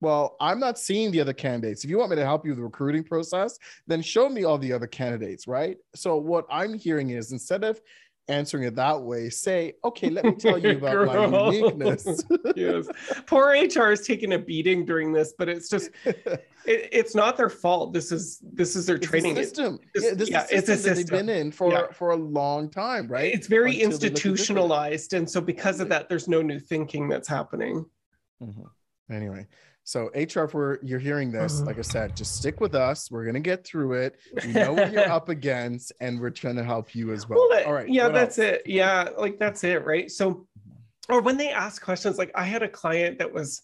well, 0.01 0.37
I'm 0.41 0.61
not 0.61 0.79
seeing 0.79 1.11
the 1.11 1.21
other 1.21 1.33
candidates. 1.33 1.85
If 1.85 1.91
you 1.91 1.99
want 1.99 2.11
me 2.11 2.17
to 2.17 2.25
help 2.25 2.45
you 2.45 2.51
with 2.51 2.59
the 2.59 2.65
recruiting 2.65 3.05
process, 3.05 3.59
then 3.87 4.03
show 4.03 4.29
me 4.29 4.45
all 4.45 4.59
the 4.59 4.73
other 4.73 4.87
candidates, 4.87 5.47
right? 5.47 5.77
So 5.95 6.17
what 6.17 6.47
I'm 6.51 6.75
hearing 6.75 7.11
is 7.11 7.33
instead 7.33 7.65
of 7.65 7.81
answering 8.29 8.65
it 8.65 8.75
that 8.77 9.01
way, 9.01 9.29
say, 9.29 9.75
okay, 9.85 10.09
let 10.09 10.25
me 10.25 10.33
tell 10.33 10.59
you 10.59 10.71
about 10.79 11.31
my 11.31 11.51
uniqueness. 11.51 12.25
yes. 12.57 12.87
Poor 13.27 13.51
HR 13.51 13.93
is 13.93 14.07
taking 14.07 14.33
a 14.33 14.39
beating 14.39 14.85
during 14.85 15.13
this, 15.13 15.35
but 15.37 15.49
it's 15.49 15.69
just 15.69 15.91
it, 16.05 16.43
it's 16.65 17.15
not 17.15 17.37
their 17.37 17.51
fault. 17.51 17.93
This 17.93 18.13
is 18.13 18.41
this 18.43 18.77
is 18.77 18.87
their 18.87 18.97
it's 18.97 19.07
training 19.07 19.37
system. 19.37 19.79
It's, 19.95 20.05
yeah, 20.05 20.15
this 20.15 20.31
yeah, 20.31 20.47
it's 20.51 20.69
a 20.69 20.77
system 20.77 20.95
they've 20.95 21.07
been 21.07 21.29
in 21.29 21.53
for 21.53 21.73
yeah. 21.73 21.87
for 21.93 22.11
a 22.11 22.17
long 22.17 22.71
time, 22.71 23.09
right? 23.09 23.33
It's 23.33 23.47
very 23.47 23.73
Until 23.73 23.93
institutionalized. 23.93 25.13
And 25.13 25.29
so 25.29 25.41
because 25.41 25.81
of 25.81 25.89
that, 25.91 26.09
there's 26.09 26.29
no 26.29 26.43
new 26.43 26.59
thinking 26.59 27.09
that's 27.09 27.29
happening. 27.29 27.85
Mm-hmm. 28.43 29.13
Anyway, 29.13 29.47
so 29.85 30.11
HR, 30.15 30.47
for 30.47 30.79
you're 30.83 30.99
hearing 30.99 31.31
this, 31.31 31.61
like 31.61 31.79
I 31.79 31.83
said, 31.83 32.17
just 32.17 32.37
stick 32.37 32.61
with 32.61 32.75
us. 32.75 33.11
We're 33.11 33.25
gonna 33.25 33.41
get 33.41 33.65
through 33.65 33.93
it. 33.95 34.17
We 34.45 34.53
know 34.53 34.73
what 34.73 34.93
you're 34.93 35.09
up 35.11 35.29
against, 35.29 35.93
and 36.01 36.21
we're 36.21 36.31
trying 36.31 36.57
to 36.57 36.65
help 36.65 36.95
you 36.95 37.13
as 37.13 37.29
well. 37.29 37.39
well 37.39 37.49
that, 37.51 37.67
All 37.67 37.75
right. 37.75 37.89
Yeah, 37.89 38.09
that's 38.09 38.39
else? 38.39 38.49
it. 38.49 38.63
Yeah, 38.67 39.11
like 39.19 39.39
that's 39.39 39.63
it, 39.63 39.85
right? 39.85 40.11
So, 40.11 40.47
or 41.09 41.21
when 41.21 41.37
they 41.37 41.51
ask 41.51 41.83
questions, 41.83 42.19
like 42.19 42.33
I 42.35 42.45
had 42.45 42.63
a 42.63 42.69
client 42.69 43.19
that 43.19 43.33
was 43.33 43.63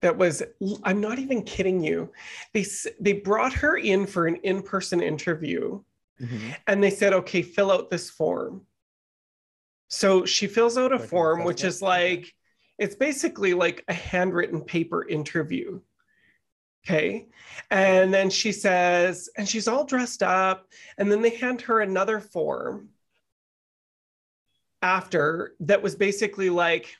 that 0.00 0.16
was 0.16 0.44
i'm 0.84 1.00
not 1.00 1.18
even 1.18 1.42
kidding 1.42 1.82
you 1.82 2.08
they 2.54 2.64
they 3.00 3.14
brought 3.14 3.52
her 3.52 3.78
in 3.78 4.06
for 4.06 4.28
an 4.28 4.36
in-person 4.44 5.00
interview 5.02 5.82
mm-hmm. 6.20 6.50
and 6.68 6.80
they 6.80 6.88
said 6.90 7.12
okay 7.12 7.42
fill 7.42 7.72
out 7.72 7.90
this 7.90 8.08
form 8.08 8.64
So 9.88 10.26
she 10.26 10.46
fills 10.46 10.76
out 10.76 10.92
a 10.92 10.98
form, 10.98 11.44
which 11.44 11.64
is 11.64 11.80
like, 11.80 12.32
it's 12.78 12.94
basically 12.94 13.54
like 13.54 13.84
a 13.88 13.92
handwritten 13.92 14.60
paper 14.60 15.06
interview. 15.06 15.80
Okay. 16.86 17.26
And 17.70 18.14
then 18.14 18.30
she 18.30 18.52
says, 18.52 19.28
and 19.36 19.46
she's 19.48 19.68
all 19.68 19.84
dressed 19.84 20.22
up. 20.22 20.68
And 20.96 21.10
then 21.10 21.20
they 21.20 21.30
hand 21.30 21.60
her 21.62 21.80
another 21.80 22.20
form 22.20 22.90
after 24.80 25.54
that 25.60 25.82
was 25.82 25.96
basically 25.96 26.50
like, 26.50 26.96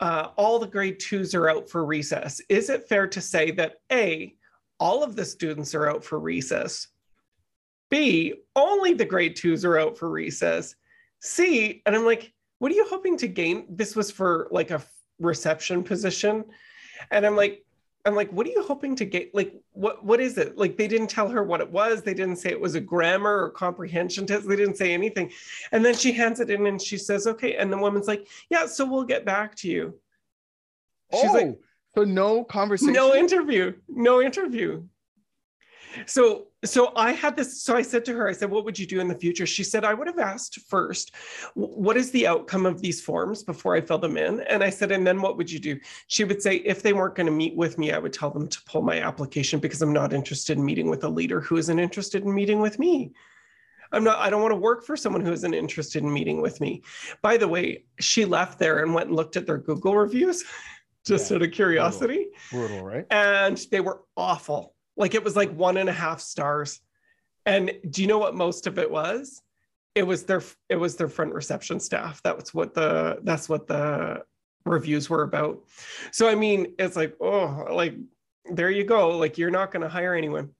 uh, 0.00 0.28
all 0.36 0.60
the 0.60 0.66
grade 0.66 1.00
twos 1.00 1.34
are 1.34 1.50
out 1.50 1.68
for 1.68 1.84
recess. 1.84 2.40
Is 2.48 2.70
it 2.70 2.88
fair 2.88 3.08
to 3.08 3.20
say 3.20 3.50
that 3.52 3.80
A, 3.90 4.36
all 4.78 5.02
of 5.02 5.16
the 5.16 5.24
students 5.24 5.74
are 5.74 5.90
out 5.90 6.04
for 6.04 6.20
recess? 6.20 6.86
B, 7.90 8.34
only 8.54 8.94
the 8.94 9.04
grade 9.04 9.34
twos 9.34 9.64
are 9.64 9.78
out 9.78 9.98
for 9.98 10.08
recess? 10.08 10.76
C, 11.20 11.82
and 11.84 11.96
I'm 11.96 12.04
like, 12.04 12.32
what 12.58 12.72
are 12.72 12.74
you 12.74 12.86
hoping 12.88 13.16
to 13.18 13.28
gain? 13.28 13.66
This 13.68 13.94
was 13.94 14.10
for 14.10 14.48
like 14.50 14.70
a 14.70 14.82
reception 15.18 15.82
position. 15.82 16.44
And 17.10 17.24
I'm 17.26 17.36
like, 17.36 17.64
I'm 18.04 18.14
like, 18.14 18.30
what 18.32 18.46
are 18.46 18.50
you 18.50 18.62
hoping 18.62 18.96
to 18.96 19.04
get? 19.04 19.34
Like, 19.34 19.54
what 19.72 20.04
what 20.04 20.20
is 20.20 20.38
it? 20.38 20.56
Like, 20.56 20.76
they 20.76 20.88
didn't 20.88 21.08
tell 21.08 21.28
her 21.28 21.42
what 21.42 21.60
it 21.60 21.70
was. 21.70 22.02
They 22.02 22.14
didn't 22.14 22.36
say 22.36 22.50
it 22.50 22.60
was 22.60 22.74
a 22.74 22.80
grammar 22.80 23.44
or 23.44 23.50
comprehension 23.50 24.26
test. 24.26 24.48
They 24.48 24.56
didn't 24.56 24.76
say 24.76 24.92
anything. 24.92 25.30
And 25.72 25.84
then 25.84 25.94
she 25.94 26.12
hands 26.12 26.40
it 26.40 26.50
in 26.50 26.66
and 26.66 26.80
she 26.80 26.96
says, 26.96 27.26
okay. 27.26 27.56
And 27.56 27.72
the 27.72 27.78
woman's 27.78 28.08
like, 28.08 28.26
yeah, 28.50 28.66
so 28.66 28.86
we'll 28.86 29.04
get 29.04 29.24
back 29.24 29.54
to 29.56 29.68
you. 29.68 29.94
She's 31.12 31.30
oh, 31.30 31.32
like, 31.32 31.58
so 31.94 32.04
no 32.04 32.44
conversation. 32.44 32.92
no 32.92 33.14
interview, 33.14 33.74
no 33.88 34.22
interview. 34.22 34.84
So 36.06 36.48
so 36.64 36.92
I 36.96 37.12
had 37.12 37.36
this. 37.36 37.62
So 37.62 37.76
I 37.76 37.82
said 37.82 38.04
to 38.06 38.14
her, 38.14 38.28
I 38.28 38.32
said, 38.32 38.50
"What 38.50 38.64
would 38.64 38.78
you 38.78 38.86
do 38.86 39.00
in 39.00 39.08
the 39.08 39.14
future?" 39.14 39.46
She 39.46 39.62
said, 39.64 39.84
"I 39.84 39.94
would 39.94 40.06
have 40.06 40.18
asked 40.18 40.60
first, 40.68 41.14
what 41.54 41.96
is 41.96 42.10
the 42.10 42.26
outcome 42.26 42.66
of 42.66 42.80
these 42.80 43.00
forms 43.00 43.42
before 43.42 43.76
I 43.76 43.80
fill 43.80 43.98
them 43.98 44.16
in?" 44.16 44.40
And 44.40 44.62
I 44.64 44.70
said, 44.70 44.90
"And 44.92 45.06
then 45.06 45.20
what 45.22 45.36
would 45.36 45.50
you 45.50 45.58
do?" 45.58 45.78
She 46.08 46.24
would 46.24 46.42
say, 46.42 46.56
"If 46.56 46.82
they 46.82 46.92
weren't 46.92 47.14
going 47.14 47.26
to 47.26 47.32
meet 47.32 47.56
with 47.56 47.78
me, 47.78 47.92
I 47.92 47.98
would 47.98 48.12
tell 48.12 48.30
them 48.30 48.48
to 48.48 48.62
pull 48.64 48.82
my 48.82 49.00
application 49.00 49.60
because 49.60 49.80
I'm 49.82 49.92
not 49.92 50.12
interested 50.12 50.58
in 50.58 50.64
meeting 50.64 50.88
with 50.90 51.04
a 51.04 51.08
leader 51.08 51.40
who 51.40 51.56
isn't 51.56 51.78
interested 51.78 52.24
in 52.24 52.34
meeting 52.34 52.60
with 52.60 52.78
me." 52.78 53.12
I'm 53.90 54.04
not, 54.04 54.18
I 54.18 54.28
don't 54.28 54.42
want 54.42 54.52
to 54.52 54.56
work 54.56 54.84
for 54.84 54.98
someone 54.98 55.22
who 55.24 55.32
isn't 55.32 55.54
interested 55.54 56.02
in 56.02 56.12
meeting 56.12 56.42
with 56.42 56.60
me. 56.60 56.82
By 57.22 57.38
the 57.38 57.48
way, 57.48 57.84
she 57.98 58.26
left 58.26 58.58
there 58.58 58.82
and 58.82 58.92
went 58.92 59.06
and 59.08 59.16
looked 59.16 59.36
at 59.38 59.46
their 59.46 59.56
Google 59.56 59.96
reviews 59.96 60.44
just 61.06 61.30
Yeah, 61.30 61.36
out 61.36 61.42
of 61.42 61.52
curiosity 61.52 62.26
Brutal, 62.50 62.84
right? 62.84 63.06
and 63.10 63.56
they 63.70 63.80
were 63.80 64.02
awful. 64.14 64.74
Like 64.98 65.14
it 65.14 65.24
was 65.24 65.36
like 65.36 65.50
one 65.52 65.78
and 65.78 65.88
a 65.88 65.92
half 65.92 66.20
stars. 66.20 66.80
And 67.46 67.72
do 67.88 68.02
you 68.02 68.08
know 68.08 68.18
what 68.18 68.34
most 68.34 68.66
of 68.66 68.78
it 68.78 68.90
was? 68.90 69.40
It 69.94 70.02
was 70.02 70.24
their 70.24 70.42
it 70.68 70.76
was 70.76 70.96
their 70.96 71.08
front 71.08 71.32
reception 71.32 71.80
staff. 71.80 72.22
That 72.24 72.36
was 72.36 72.52
what 72.52 72.74
the 72.74 73.20
that's 73.22 73.48
what 73.48 73.66
the 73.66 74.22
reviews 74.66 75.08
were 75.08 75.22
about. 75.22 75.60
So 76.12 76.28
I 76.28 76.34
mean, 76.34 76.74
it's 76.78 76.96
like, 76.96 77.16
oh, 77.20 77.66
like 77.70 77.94
there 78.52 78.70
you 78.70 78.84
go. 78.84 79.16
Like 79.16 79.38
you're 79.38 79.50
not 79.50 79.72
going 79.72 79.82
to 79.82 79.88
hire 79.88 80.14
anyone. 80.14 80.50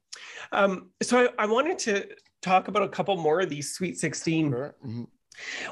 Um, 0.52 0.90
so 1.02 1.26
I, 1.38 1.44
I 1.44 1.46
wanted 1.46 1.78
to 1.80 2.08
talk 2.42 2.68
about 2.68 2.84
a 2.84 2.88
couple 2.88 3.16
more 3.16 3.40
of 3.40 3.50
these 3.50 3.74
Sweet 3.74 3.98
16 3.98 4.50
Sure. 4.50 4.74
Mhm. 4.86 5.06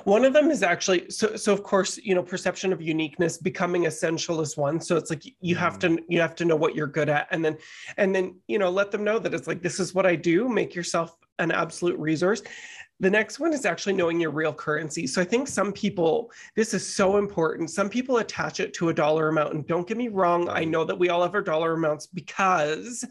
One 0.04 0.24
of 0.24 0.32
them 0.32 0.50
is 0.50 0.62
actually 0.62 1.10
so 1.10 1.36
so 1.36 1.52
of 1.52 1.62
course 1.62 1.98
you 1.98 2.14
know 2.14 2.22
perception 2.22 2.72
of 2.72 2.80
uniqueness 2.80 3.38
becoming 3.38 3.86
essential 3.86 4.40
is 4.40 4.56
one. 4.56 4.80
So 4.80 4.96
it's 4.96 5.10
like 5.10 5.24
you 5.40 5.56
have 5.56 5.78
mm-hmm. 5.78 5.96
to 5.96 6.02
you 6.08 6.20
have 6.20 6.34
to 6.36 6.44
know 6.44 6.56
what 6.56 6.74
you're 6.74 6.86
good 6.86 7.08
at. 7.08 7.28
And 7.30 7.44
then 7.44 7.56
and 7.96 8.14
then 8.14 8.36
you 8.46 8.58
know 8.58 8.70
let 8.70 8.90
them 8.90 9.04
know 9.04 9.18
that 9.18 9.34
it's 9.34 9.46
like 9.46 9.62
this 9.62 9.80
is 9.80 9.94
what 9.94 10.06
i 10.06 10.14
do. 10.14 10.48
Make 10.48 10.74
yourself 10.74 11.16
an 11.38 11.50
absolute 11.50 11.98
resource. 11.98 12.42
The 12.98 13.10
next 13.10 13.38
one 13.38 13.52
is 13.52 13.66
actually 13.66 13.92
knowing 13.92 14.18
your 14.18 14.30
real 14.30 14.54
currency. 14.54 15.06
So 15.06 15.20
i 15.20 15.24
think 15.24 15.48
some 15.48 15.72
people 15.72 16.30
this 16.54 16.74
is 16.74 16.86
so 16.86 17.16
important. 17.16 17.70
Some 17.70 17.88
people 17.88 18.18
attach 18.18 18.60
it 18.60 18.72
to 18.74 18.88
a 18.88 18.94
dollar 18.94 19.28
amount. 19.28 19.54
And 19.54 19.66
don't 19.66 19.86
get 19.86 19.96
me 19.96 20.08
wrong 20.08 20.48
i 20.48 20.64
know 20.64 20.84
that 20.84 20.98
we 20.98 21.08
all 21.08 21.22
have 21.22 21.34
our 21.34 21.42
dollar 21.42 21.74
amounts 21.74 22.06
because 22.06 23.04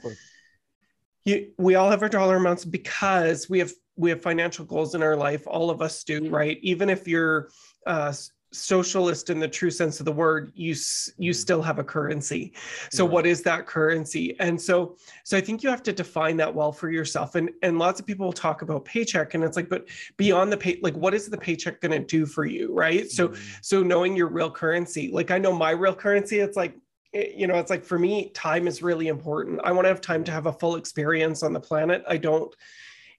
you, 1.26 1.52
we 1.58 1.76
all 1.76 1.90
have 1.90 2.04
our 2.04 2.10
dollar 2.10 2.38
amounts 2.38 2.64
because 2.64 3.50
we 3.50 3.60
have 3.60 3.72
we 3.96 4.10
have 4.10 4.22
financial 4.22 4.66
goals 4.66 4.96
in 4.96 5.02
our 5.04 5.16
life 5.16 5.44
all 5.48 5.70
of 5.70 5.82
us 5.82 6.04
do 6.04 6.30
right? 6.30 6.60
Even 6.62 6.90
if 6.90 7.08
you're 7.08 7.50
uh, 7.86 8.14
socialist 8.52 9.30
in 9.30 9.38
the 9.40 9.48
true 9.48 9.70
sense 9.70 10.00
of 10.00 10.06
the 10.06 10.12
word 10.12 10.52
you 10.56 10.74
you 11.18 11.34
still 11.34 11.62
have 11.62 11.78
a 11.78 11.84
currency. 11.84 12.54
So 12.90 13.04
Right. 13.04 13.12
what 13.14 13.26
is 13.26 13.42
that 13.44 13.68
currency? 13.68 14.40
And 14.40 14.62
so 14.62 14.96
so 15.26 15.38
i 15.38 15.42
think 15.42 15.62
you 15.62 15.70
have 15.70 15.84
to 15.84 15.92
define 15.94 16.38
that 16.38 16.54
well 16.54 16.72
for 16.72 16.90
yourself. 16.90 17.36
And 17.36 17.50
and 17.64 17.78
lots 17.80 18.00
of 18.00 18.06
people 18.06 18.26
will 18.26 18.34
talk 18.34 18.62
about 18.62 18.86
paycheck 18.86 19.34
and 19.34 19.44
it's 19.44 19.58
like 19.58 19.68
but 19.70 19.88
beyond 20.18 20.52
the 20.54 20.58
pay 20.58 20.80
like 20.82 20.96
what 20.96 21.14
is 21.14 21.30
the 21.30 21.38
paycheck 21.38 21.82
going 21.82 21.92
to 22.00 22.06
do 22.06 22.26
for 22.26 22.46
you 22.46 22.74
right? 22.74 23.10
So 23.12 23.30
Mhm. 23.30 23.40
so 23.62 23.84
knowing 23.84 24.16
your 24.16 24.28
real 24.30 24.52
currency 24.52 25.10
like 25.12 25.32
i 25.32 25.38
know 25.38 25.54
my 25.54 25.72
real 25.72 25.96
currency 25.96 26.40
it's 26.40 26.56
like 26.58 26.76
you 27.14 27.48
know 27.48 27.56
it's 27.56 27.70
like 27.70 27.84
for 27.84 27.98
me 28.00 28.30
time 28.32 28.68
is 28.68 28.82
really 28.82 29.08
important. 29.08 29.60
I 29.64 29.72
want 29.72 29.86
to 29.86 29.90
have 29.90 30.02
time 30.02 30.24
to 30.26 30.32
have 30.32 30.48
a 30.48 30.54
full 30.54 30.76
experience 30.76 31.44
on 31.44 31.54
the 31.54 31.62
planet. 31.62 32.04
I 32.10 32.18
don't 32.18 32.54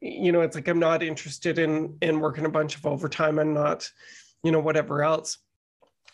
you 0.00 0.32
know 0.32 0.40
it's 0.40 0.54
like 0.54 0.68
i'm 0.68 0.78
not 0.78 1.02
interested 1.02 1.59
in 1.59 1.96
in 2.02 2.20
working 2.20 2.46
a 2.46 2.50
bunch 2.50 2.76
of 2.76 2.87
overtime. 2.87 3.38
I'm 3.38 3.54
not 3.54 3.88
you 4.42 4.52
know 4.52 4.61
whatever 4.61 5.02
else. 5.02 5.38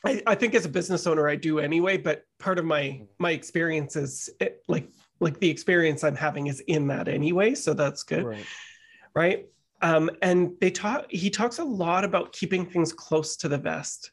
I, 0.05 0.21
I 0.27 0.35
think 0.35 0.55
as 0.55 0.64
a 0.64 0.68
business 0.68 1.07
owner 1.07 1.29
i 1.29 1.37
do 1.37 1.61
anyway 1.61 1.97
but 1.97 2.25
part 2.40 2.59
of 2.59 2.64
my 2.64 3.03
my 3.21 3.31
experience 3.31 3.95
is 3.95 4.29
it, 4.40 4.62
like 4.66 4.88
like 5.21 5.38
the 5.38 5.49
experience 5.49 6.03
i'm 6.03 6.16
having 6.16 6.49
is 6.49 6.59
in 6.61 6.88
that 6.88 7.07
anyway 7.07 7.55
so 7.55 7.73
that's 7.73 8.03
good. 8.03 8.25
Right. 8.25 8.47
right? 9.14 9.47
Um, 9.83 10.11
and 10.23 10.53
they 10.61 10.71
talk 10.71 11.07
he 11.11 11.29
talks 11.29 11.59
a 11.59 11.64
lot 11.64 12.05
about 12.05 12.33
keeping 12.33 12.64
things 12.64 12.92
close 12.92 13.37
to 13.38 13.49
the 13.49 13.59
vest. 13.59 14.12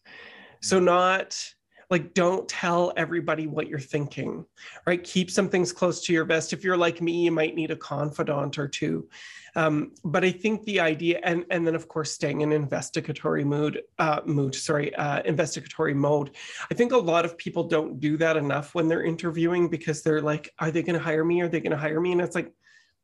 So 0.62 0.80
not 0.80 1.42
like 1.90 2.14
don't 2.14 2.48
tell 2.48 2.94
everybody 2.98 3.48
what 3.48 3.68
you're 3.68 3.80
thinking 3.80 4.46
right? 4.86 5.04
Keep 5.04 5.32
some 5.32 5.50
things 5.50 5.72
close 5.72 6.02
to 6.06 6.14
your 6.14 6.26
vest. 6.26 6.54
If 6.54 6.64
you're 6.64 6.78
like 6.78 7.02
me 7.02 7.26
you 7.26 7.32
might 7.32 7.56
need 7.56 7.72
a 7.72 7.76
confidant 7.76 8.58
or 8.58 8.68
two. 8.68 9.10
Um, 9.56 9.94
but 10.04 10.24
i 10.24 10.32
think 10.32 10.64
the 10.66 10.80
idea 10.80 11.20
and 11.24 11.44
and 11.50 11.66
then 11.66 11.76
of 11.76 11.88
course 11.88 12.12
staying 12.12 12.42
in 12.42 12.52
investigatory 12.52 13.44
mood 13.44 13.82
uh, 13.98 14.22
mood 14.26 14.54
sorry 14.54 14.94
uh, 14.96 15.22
investigatory 15.24 15.94
mode. 15.94 16.36
I 16.72 16.76
think 16.76 16.92
a 16.92 16.98
lot 16.98 17.26
of 17.26 17.38
people 17.38 17.64
don't 17.64 18.00
do 18.00 18.16
that 18.18 18.38
enough 18.38 18.76
when 18.76 18.88
they're 18.88 19.04
interviewing 19.04 19.68
because 19.70 20.02
they're 20.04 20.22
like 20.22 20.54
are 20.60 20.72
they 20.72 20.84
going 20.84 20.98
to 20.98 21.04
hire 21.04 21.26
me? 21.26 21.42
Are 21.42 21.48
they 21.48 21.60
going 21.60 21.72
to 21.72 21.78
hire 21.78 22.00
me? 22.00 22.12
And 22.12 22.22
it's 22.22 22.36
like 22.36 22.54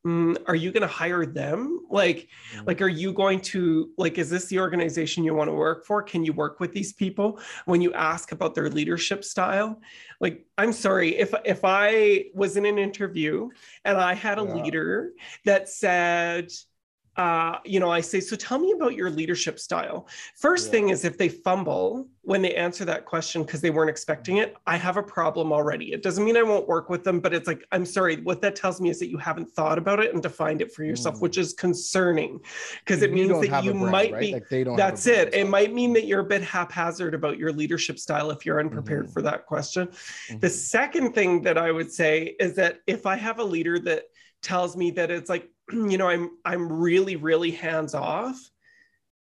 mm, 0.06 0.36
are 0.46 0.54
you 0.54 0.70
going 0.72 0.82
to 0.82 0.86
hire 0.86 1.26
them 1.26 1.80
like 1.90 2.28
Mhm. 2.52 2.66
like 2.66 2.80
are 2.82 2.88
you 2.88 3.12
going 3.12 3.40
to 3.40 3.90
like 3.98 4.18
is 4.18 4.30
this 4.30 4.46
the 4.46 4.60
organization 4.60 5.24
you 5.24 5.34
want 5.34 5.48
to 5.48 5.54
work 5.54 5.84
for 5.86 6.02
can 6.02 6.24
you 6.24 6.32
work 6.32 6.60
with 6.60 6.72
these 6.72 6.92
people 6.92 7.40
when 7.66 7.80
you 7.80 7.92
ask 7.94 8.32
about 8.32 8.54
their 8.54 8.70
leadership 8.70 9.24
style 9.24 9.80
like 10.20 10.46
i'm 10.58 10.72
sorry 10.72 11.16
if 11.16 11.34
if 11.44 11.60
i 11.64 12.24
was 12.34 12.56
in 12.56 12.66
an 12.66 12.78
interview 12.78 13.48
and 13.84 13.98
i 13.98 14.14
had 14.14 14.38
a 14.38 14.44
Yeah. 14.44 14.54
leader 14.54 15.12
that 15.44 15.68
said 15.68 16.50
uh, 17.16 17.58
you 17.64 17.80
know, 17.80 17.90
I 17.90 18.02
say, 18.02 18.20
so 18.20 18.36
tell 18.36 18.58
me 18.58 18.72
about 18.72 18.94
your 18.94 19.08
leadership 19.10 19.58
style. 19.58 20.06
First 20.36 20.66
Yeah. 20.66 20.70
thing 20.72 20.88
is 20.90 21.04
if 21.04 21.16
they 21.16 21.28
fumble 21.30 22.08
when 22.22 22.42
they 22.42 22.54
answer 22.54 22.84
that 22.84 23.06
question 23.06 23.42
because 23.42 23.60
they 23.60 23.70
weren't 23.70 23.88
expecting 23.88 24.36
it, 24.38 24.54
I 24.66 24.76
have 24.76 24.96
a 24.98 25.02
problem 25.02 25.52
already. 25.52 25.92
It 25.92 26.02
doesn't 26.02 26.22
mean 26.24 26.36
I 26.36 26.42
won't 26.42 26.68
work 26.68 26.90
with 26.90 27.04
them, 27.04 27.20
but 27.20 27.32
it's 27.32 27.46
like, 27.46 27.64
I'm 27.72 27.86
sorry, 27.86 28.16
what 28.22 28.42
that 28.42 28.54
tells 28.54 28.80
me 28.80 28.90
is 28.90 28.98
that 28.98 29.08
you 29.08 29.16
haven't 29.16 29.50
thought 29.52 29.78
about 29.78 30.00
it 30.00 30.12
and 30.12 30.22
defined 30.22 30.60
it 30.60 30.72
for 30.74 30.84
yourself, 30.84 31.16
Mm. 31.16 31.20
which 31.22 31.38
is 31.38 31.54
concerning 31.54 32.40
because 32.84 33.00
it 33.02 33.12
means 33.12 33.40
that 33.40 33.64
you 33.64 33.70
brand, 33.72 33.90
might 33.92 34.12
right? 34.12 34.20
be 34.20 34.32
Like 34.32 34.48
they 34.50 34.64
don't. 34.64 34.76
that's 34.76 35.06
it. 35.06 35.34
It 35.34 35.48
might 35.48 35.72
mean 35.72 35.94
that 35.94 36.06
you're 36.06 36.20
a 36.20 36.24
bit 36.24 36.42
haphazard 36.42 37.14
about 37.14 37.38
your 37.38 37.52
leadership 37.52 37.98
style 37.98 38.30
if 38.30 38.44
you're 38.44 38.60
unprepared 38.60 39.06
Mhm. 39.06 39.12
for 39.14 39.22
that 39.22 39.46
question. 39.46 39.88
The 40.40 40.48
Mhm. 40.48 40.50
second 40.50 41.14
thing 41.14 41.42
that 41.42 41.56
I 41.56 41.72
would 41.72 41.90
say 41.90 42.36
is 42.38 42.56
that 42.56 42.80
if 42.86 43.06
I 43.06 43.16
have 43.16 43.38
a 43.38 43.44
leader 43.44 43.78
that 43.80 44.04
tells 44.42 44.76
me 44.76 44.90
that 44.92 45.10
it's 45.10 45.30
like, 45.30 45.48
you 45.72 45.98
know, 45.98 46.08
I'm 46.08 46.30
I'm 46.44 46.72
really 46.72 47.16
really 47.16 47.50
hands 47.50 47.94
off, 47.94 48.50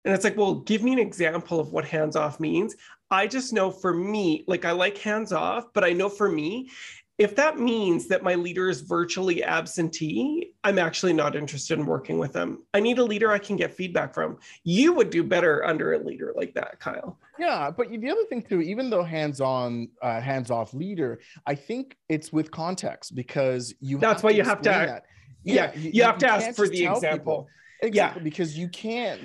and 0.04 0.14
it's 0.14 0.24
like, 0.24 0.38
well, 0.38 0.56
give 0.56 0.84
me 0.84 0.94
an 0.94 1.00
example 1.00 1.60
of 1.60 1.72
what 1.72 1.86
hands 1.86 2.16
off 2.16 2.40
means. 2.40 2.76
I 3.12 3.28
just 3.28 3.54
know 3.54 3.70
for 3.70 3.94
me, 3.94 4.44
like 4.48 4.66
I 4.66 4.72
like 4.72 4.98
hands 4.98 5.32
off, 5.32 5.66
but 5.74 5.84
I 5.84 5.94
know 5.94 6.10
for 6.10 6.30
me, 6.30 6.70
if 7.18 7.36
that 7.36 7.58
means 7.58 8.08
that 8.08 8.24
my 8.24 8.36
leader 8.36 8.70
is 8.70 8.82
virtually 8.82 9.42
absentee, 9.42 10.54
I'm 10.66 10.78
actually 10.78 11.14
not 11.14 11.36
interested 11.36 11.80
in 11.80 11.86
working 11.86 12.18
with 12.18 12.34
them. 12.34 12.64
I 12.74 12.82
need 12.82 12.98
a 12.98 13.04
leader 13.04 13.32
I 13.32 13.40
can 13.40 13.56
get 13.56 13.72
feedback 13.72 14.14
from. 14.14 14.38
You 14.64 14.92
would 14.94 15.12
do 15.12 15.24
better 15.24 15.66
under 15.66 15.94
a 15.94 16.00
leader 16.00 16.34
like 16.36 16.54
that, 16.56 16.80
Kyle. 16.80 17.18
Yeah, 17.40 17.72
but 17.72 17.90
the 17.90 18.10
other 18.10 18.26
thing 18.26 18.42
too, 18.42 18.62
even 18.62 18.90
though 18.90 19.04
hands-on, 19.04 19.90
uh, 20.02 20.20
hands-off 20.20 20.74
leader, 20.74 21.20
I 21.46 21.56
think 21.56 21.96
it's 22.10 22.34
with 22.34 22.52
context 22.52 23.16
because 23.16 23.74
you. 23.80 23.98
That's 23.98 24.24
why 24.24 24.32
you 24.32 24.44
have 24.44 24.62
to 24.64 24.70
that. 24.70 25.06
Yeah, 25.46 25.74
you, 25.76 26.04
have 26.04 26.18
to 26.20 26.28
ask 26.28 26.56
for 26.56 26.68
the 26.68 26.86
example. 26.86 27.48
Exactly, 27.82 28.24
because 28.24 28.58
you 28.58 28.68
can't. 28.70 29.22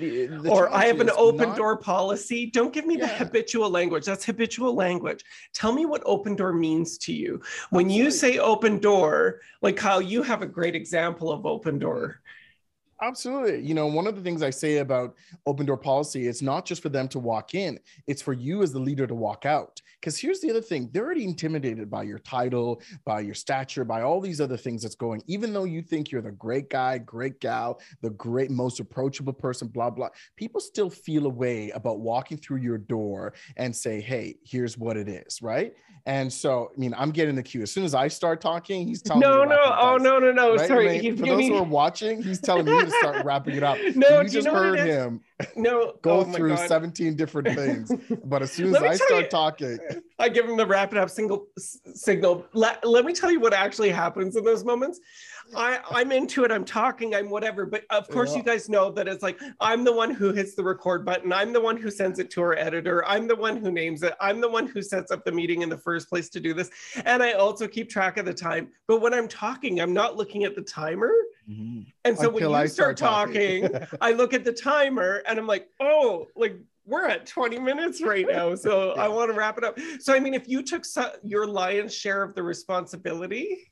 or 0.47 0.71
I 0.73 0.85
have 0.85 0.99
an 0.99 1.09
open 1.17 1.49
not- 1.49 1.57
door 1.57 1.77
policy. 1.77 2.45
Don't 2.45 2.73
give 2.73 2.85
me 2.85 2.95
the 2.95 3.07
habitual 3.07 3.69
language. 3.69 4.05
That's 4.05 4.25
habitual 4.25 4.75
language. 4.75 5.23
Tell 5.53 5.71
me 5.73 5.85
what 5.85 6.01
open 6.05 6.35
door 6.35 6.53
means 6.53 6.97
to 6.99 7.13
you. 7.13 7.41
When 7.69 7.89
you 7.89 8.11
say 8.11 8.37
open 8.37 8.79
door, 8.79 9.39
like 9.61 9.77
Kyle, 9.77 10.01
you 10.01 10.21
have 10.21 10.41
a 10.41 10.45
great 10.47 10.75
example 10.75 11.31
of 11.31 11.45
open 11.45 11.79
door. 11.79 12.21
Absolutely. 13.03 13.61
You 13.65 13.73
know, 13.73 13.87
one 13.87 14.05
of 14.05 14.15
the 14.15 14.21
things 14.21 14.43
I 14.43 14.51
say 14.51 14.77
about 14.77 15.15
open 15.47 15.65
door 15.65 15.77
policy, 15.77 16.27
it's 16.27 16.43
not 16.43 16.65
just 16.65 16.83
for 16.83 16.89
them 16.89 17.07
to 17.09 17.19
walk 17.19 17.55
in, 17.55 17.79
it's 18.05 18.21
for 18.21 18.33
you 18.33 18.61
as 18.61 18.71
the 18.71 18.79
leader 18.79 19.07
to 19.07 19.15
walk 19.15 19.45
out. 19.45 19.81
Because 19.99 20.17
here's 20.17 20.39
the 20.39 20.49
other 20.49 20.61
thing 20.61 20.89
they're 20.91 21.05
already 21.05 21.23
intimidated 21.23 21.89
by 21.89 22.03
your 22.03 22.19
title, 22.19 22.81
by 23.05 23.19
your 23.21 23.33
stature, 23.33 23.83
by 23.83 24.01
all 24.01 24.19
these 24.21 24.41
other 24.41 24.57
things 24.57 24.83
that's 24.83 24.95
going. 24.95 25.23
Even 25.27 25.53
though 25.53 25.63
you 25.63 25.81
think 25.81 26.11
you're 26.11 26.21
the 26.21 26.31
great 26.31 26.69
guy, 26.69 26.97
great 26.99 27.39
gal, 27.39 27.79
the 28.01 28.09
great, 28.11 28.51
most 28.51 28.79
approachable 28.79 29.33
person, 29.33 29.67
blah, 29.67 29.89
blah, 29.89 30.09
people 30.35 30.61
still 30.61 30.89
feel 30.89 31.25
a 31.25 31.29
way 31.29 31.71
about 31.71 31.99
walking 31.99 32.37
through 32.37 32.57
your 32.57 32.77
door 32.77 33.33
and 33.57 33.75
say, 33.75 33.99
hey, 33.99 34.35
here's 34.43 34.77
what 34.77 34.97
it 34.97 35.07
is. 35.07 35.41
Right. 35.41 35.73
And 36.05 36.31
so, 36.33 36.71
I 36.75 36.79
mean, 36.79 36.95
I'm 36.97 37.11
getting 37.11 37.35
the 37.35 37.43
cue. 37.43 37.61
As 37.61 37.71
soon 37.71 37.83
as 37.83 37.93
I 37.93 38.07
start 38.07 38.41
talking, 38.41 38.87
he's 38.87 39.03
telling 39.03 39.21
no, 39.21 39.43
me. 39.43 39.49
No, 39.49 39.55
no. 39.55 39.77
Oh, 39.79 39.97
no, 39.97 40.17
no, 40.17 40.31
no. 40.31 40.55
Right? 40.55 40.67
Sorry. 40.67 40.97
I 40.97 41.01
mean, 41.01 41.17
for 41.17 41.25
those 41.27 41.47
who 41.47 41.55
are 41.57 41.63
watching, 41.63 42.23
he's 42.23 42.41
telling 42.41 42.65
me 42.65 42.71
to 42.91 42.97
start 42.99 43.25
wrapping 43.25 43.55
it 43.55 43.63
up. 43.63 43.77
No, 43.95 44.21
you 44.21 44.29
just 44.29 44.35
you 44.35 44.41
know 44.43 44.53
heard 44.53 44.79
him 44.79 45.21
no 45.55 45.93
go 46.01 46.19
oh 46.19 46.23
through 46.23 46.55
God. 46.55 46.67
17 46.67 47.15
different 47.15 47.47
things. 47.57 47.91
But 48.25 48.41
as 48.43 48.51
soon 48.51 48.75
as 48.75 48.81
I 48.81 48.95
start 48.95 49.23
you- 49.23 49.29
talking, 49.29 49.79
I 50.19 50.29
give 50.29 50.45
him 50.47 50.55
the 50.57 50.65
wrap 50.67 50.91
it 50.93 50.97
up 50.99 51.09
single 51.09 51.47
s- 51.57 51.79
signal. 51.93 52.45
Let, 52.53 52.85
let 52.87 53.05
me 53.05 53.13
tell 53.13 53.31
you 53.31 53.39
what 53.39 53.53
actually 53.53 53.89
happens 53.89 54.35
in 54.35 54.43
those 54.43 54.63
moments. 54.63 54.99
I, 55.55 55.79
I'm 55.89 56.11
into 56.11 56.43
it. 56.45 56.51
I'm 56.51 56.63
talking. 56.63 57.13
I'm 57.15 57.29
whatever. 57.29 57.65
But 57.65 57.83
of 57.89 58.07
course, 58.07 58.31
Yeah. 58.31 58.37
you 58.37 58.43
guys 58.43 58.69
know 58.69 58.91
that 58.91 59.07
it's 59.07 59.23
like 59.23 59.39
I'm 59.59 59.83
the 59.83 59.91
one 59.91 60.11
who 60.11 60.31
hits 60.31 60.55
the 60.55 60.63
record 60.63 61.03
button. 61.05 61.33
I'm 61.33 61.51
the 61.51 61.59
one 61.59 61.75
who 61.75 61.89
sends 61.91 62.19
it 62.19 62.29
to 62.31 62.41
our 62.41 62.55
editor. 62.55 63.03
I'm 63.05 63.27
the 63.27 63.35
one 63.35 63.57
who 63.57 63.71
names 63.71 64.03
it. 64.03 64.13
I'm 64.21 64.39
the 64.39 64.47
one 64.49 64.67
who 64.67 64.81
sets 64.81 65.11
up 65.11 65.25
the 65.25 65.31
meeting 65.31 65.61
in 65.63 65.69
the 65.69 65.77
first 65.77 66.07
place 66.07 66.29
to 66.29 66.39
do 66.39 66.53
this. 66.53 66.69
And 67.05 67.21
I 67.23 67.33
also 67.33 67.67
keep 67.67 67.89
track 67.89 68.17
of 68.17 68.25
the 68.25 68.33
time. 68.33 68.69
But 68.87 69.01
when 69.01 69.13
I'm 69.13 69.27
talking, 69.27 69.81
I'm 69.81 69.93
not 69.93 70.15
looking 70.15 70.43
at 70.45 70.55
the 70.55 70.61
timer. 70.61 71.11
Mm-hmm. 71.51 71.81
And 72.05 72.17
so 72.17 72.29
when 72.29 72.43
you 72.43 72.49
start, 72.49 72.69
start 72.69 72.97
talking. 72.97 73.69
talking, 73.69 73.87
I 74.01 74.13
look 74.13 74.33
at 74.33 74.43
the 74.43 74.53
timer 74.53 75.21
and 75.27 75.37
I'm 75.37 75.47
like, 75.47 75.67
oh, 75.79 76.27
like 76.35 76.57
we're 76.85 77.07
at 77.07 77.25
20 77.25 77.59
minutes 77.59 78.01
right 78.01 78.25
now. 78.29 78.55
So 78.55 78.91
I 78.97 79.07
want 79.07 79.31
to 79.31 79.37
wrap 79.37 79.57
it 79.57 79.63
up. 79.63 79.77
So, 79.99 80.13
I 80.13 80.19
mean, 80.19 80.33
if 80.33 80.47
you 80.47 80.63
took 80.63 80.85
so- 80.85 81.13
your 81.23 81.47
lion's 81.47 81.95
share 81.95 82.23
of 82.23 82.35
the 82.35 82.43
responsibility, 82.43 83.71